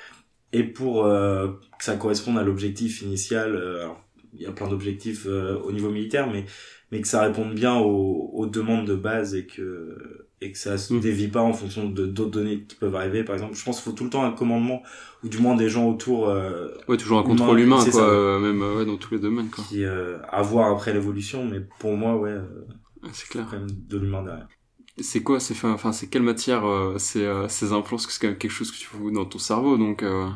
et 0.53 0.65
pour 0.65 1.05
euh, 1.07 1.49
que 1.79 1.85
ça 1.85 1.97
corresponde 1.97 2.39
à 2.39 2.43
l'objectif 2.43 3.03
initial. 3.03 3.55
euh, 3.57 3.83
alors, 3.83 4.05
il 4.35 4.43
y 4.43 4.47
a 4.47 4.53
plein 4.53 4.69
d'objectifs 4.69 5.27
euh, 5.27 5.59
au 5.59 5.73
niveau 5.73 5.91
militaire, 5.91 6.31
mais 6.31 6.45
mais 6.93 7.01
que 7.01 7.09
ça 7.09 7.23
réponde 7.23 7.55
bien 7.55 7.77
aux, 7.79 8.31
aux 8.33 8.47
demandes 8.47 8.87
de 8.87 8.95
base 8.97 9.35
et 9.35 9.47
que 9.47 10.29
et 10.43 10.53
que 10.53 10.59
ça 10.59 10.79
se 10.79 10.93
Mm. 10.95 11.01
dévie 11.01 11.29
pas 11.29 11.43
en 11.43 11.53
fonction 11.53 11.89
de 11.89 12.07
d'autres 12.07 12.31
données 12.31 12.63
qui 12.63 12.77
peuvent 12.77 12.95
arriver. 12.97 13.25
Par 13.25 13.35
exemple, 13.35 13.55
je 13.55 13.65
pense 13.65 13.77
qu'il 13.81 13.85
faut 13.91 13.97
tout 13.97 14.05
le 14.05 14.11
temps 14.11 14.25
un 14.25 14.33
commandement 14.33 14.83
ou 15.23 15.29
du 15.29 15.39
moins 15.39 15.55
des 15.57 15.69
gens 15.69 15.89
autour 15.89 16.29
euh, 16.29 16.69
Ouais, 16.89 16.97
toujours 16.97 17.19
un 17.19 17.23
contrôle 17.23 17.61
humain, 17.61 17.83
quoi, 17.83 17.93
ça, 17.93 18.03
euh, 18.09 18.39
même 18.39 18.63
euh, 18.63 18.79
ouais, 18.79 18.87
dans 18.87 18.97
tous 18.97 19.15
les 19.15 19.21
domaines, 19.21 19.51
quoi. 19.51 19.65
qui 19.69 19.85
euh, 19.85 20.19
à 20.29 20.43
voir 20.43 20.71
après 20.73 20.93
l'évolution. 20.93 21.45
Mais 21.45 21.61
pour 21.79 21.93
moi, 21.97 22.17
ouais, 22.17 22.31
euh, 22.31 22.67
c'est 23.13 23.29
clair. 23.29 23.47
quand 23.51 23.59
même 23.59 23.71
de 23.71 23.99
l'humain 23.99 24.23
derrière. 24.23 24.49
C'est 24.99 25.23
quoi, 25.23 25.41
c'est 25.41 25.55
fait, 25.55 25.67
enfin, 25.69 25.93
c'est 25.93 26.09
quelle 26.09 26.23
matière, 26.23 26.67
euh, 26.67 26.97
c'est 26.99 27.25
euh, 27.25 27.49
ces 27.49 27.69
parce 27.69 28.07
que 28.07 28.13
c'est 28.13 28.21
quand 28.21 28.29
même 28.29 28.39
quelque 28.39 28.51
chose 28.51 28.71
que 28.71 28.77
tu 28.77 28.85
fous 28.87 29.11
dans 29.11 29.25
ton 29.25 29.39
cerveau, 29.39 29.79
donc 29.79 30.03
euh, 30.03 30.29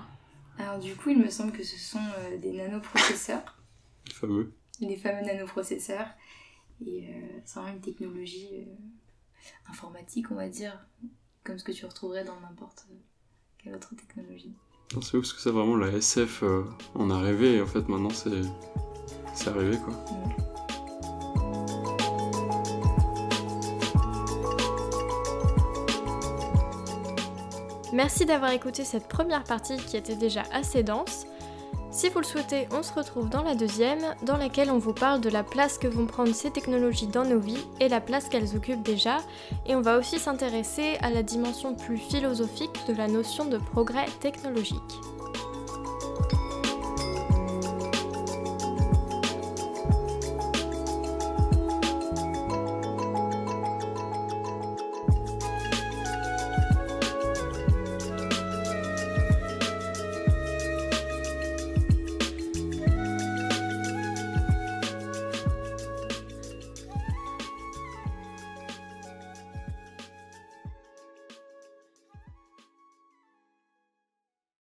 Alors 0.58 0.78
du 0.78 0.94
coup, 0.94 1.10
il 1.10 1.18
me 1.18 1.28
semble 1.28 1.52
que 1.52 1.62
ce 1.62 1.78
sont 1.78 1.98
euh, 1.98 2.38
des 2.38 2.52
nanoprocesseurs. 2.52 3.42
fameux. 4.14 4.52
les 4.80 4.96
fameux 4.96 5.24
nanoprocesseurs. 5.26 6.06
Et 6.86 7.04
euh, 7.08 7.40
c'est 7.44 7.60
vraiment 7.60 7.74
une 7.76 7.80
technologie 7.82 8.48
euh, 8.54 8.64
informatique, 9.68 10.30
on 10.30 10.34
va 10.34 10.48
dire, 10.48 10.86
comme 11.42 11.58
ce 11.58 11.64
que 11.64 11.72
tu 11.72 11.86
retrouverais 11.86 12.24
dans 12.24 12.38
n'importe 12.40 12.86
quelle 13.58 13.74
autre 13.74 13.94
technologie. 13.94 14.54
C'est 14.90 15.16
ouf, 15.16 15.22
parce 15.22 15.32
que 15.32 15.40
ça, 15.40 15.50
vraiment, 15.50 15.76
la 15.76 15.88
SF, 15.88 16.42
euh, 16.42 16.64
on 16.94 17.10
a 17.10 17.18
rêvé, 17.18 17.56
et 17.56 17.62
en 17.62 17.66
fait, 17.66 17.88
maintenant, 17.88 18.10
c'est 18.10 18.42
c'est 19.34 19.48
arrivé, 19.48 19.76
quoi. 19.78 19.94
Merci 27.92 28.26
d'avoir 28.26 28.50
écouté 28.50 28.84
cette 28.84 29.06
première 29.06 29.44
partie 29.44 29.76
qui 29.76 29.96
était 29.96 30.16
déjà 30.16 30.42
assez 30.52 30.82
dense. 30.82 31.26
Si 32.04 32.10
vous 32.10 32.18
le 32.18 32.26
souhaitez, 32.26 32.68
on 32.70 32.82
se 32.82 32.92
retrouve 32.92 33.30
dans 33.30 33.42
la 33.42 33.54
deuxième, 33.54 34.14
dans 34.26 34.36
laquelle 34.36 34.70
on 34.70 34.76
vous 34.76 34.92
parle 34.92 35.22
de 35.22 35.30
la 35.30 35.42
place 35.42 35.78
que 35.78 35.88
vont 35.88 36.04
prendre 36.04 36.34
ces 36.34 36.50
technologies 36.50 37.06
dans 37.06 37.24
nos 37.24 37.38
vies 37.38 37.66
et 37.80 37.88
la 37.88 38.02
place 38.02 38.28
qu'elles 38.28 38.54
occupent 38.54 38.82
déjà, 38.82 39.22
et 39.64 39.74
on 39.74 39.80
va 39.80 39.96
aussi 39.96 40.18
s'intéresser 40.18 40.98
à 41.00 41.08
la 41.08 41.22
dimension 41.22 41.74
plus 41.74 41.96
philosophique 41.96 42.78
de 42.86 42.92
la 42.92 43.08
notion 43.08 43.46
de 43.46 43.56
progrès 43.56 44.04
technologique. 44.20 45.00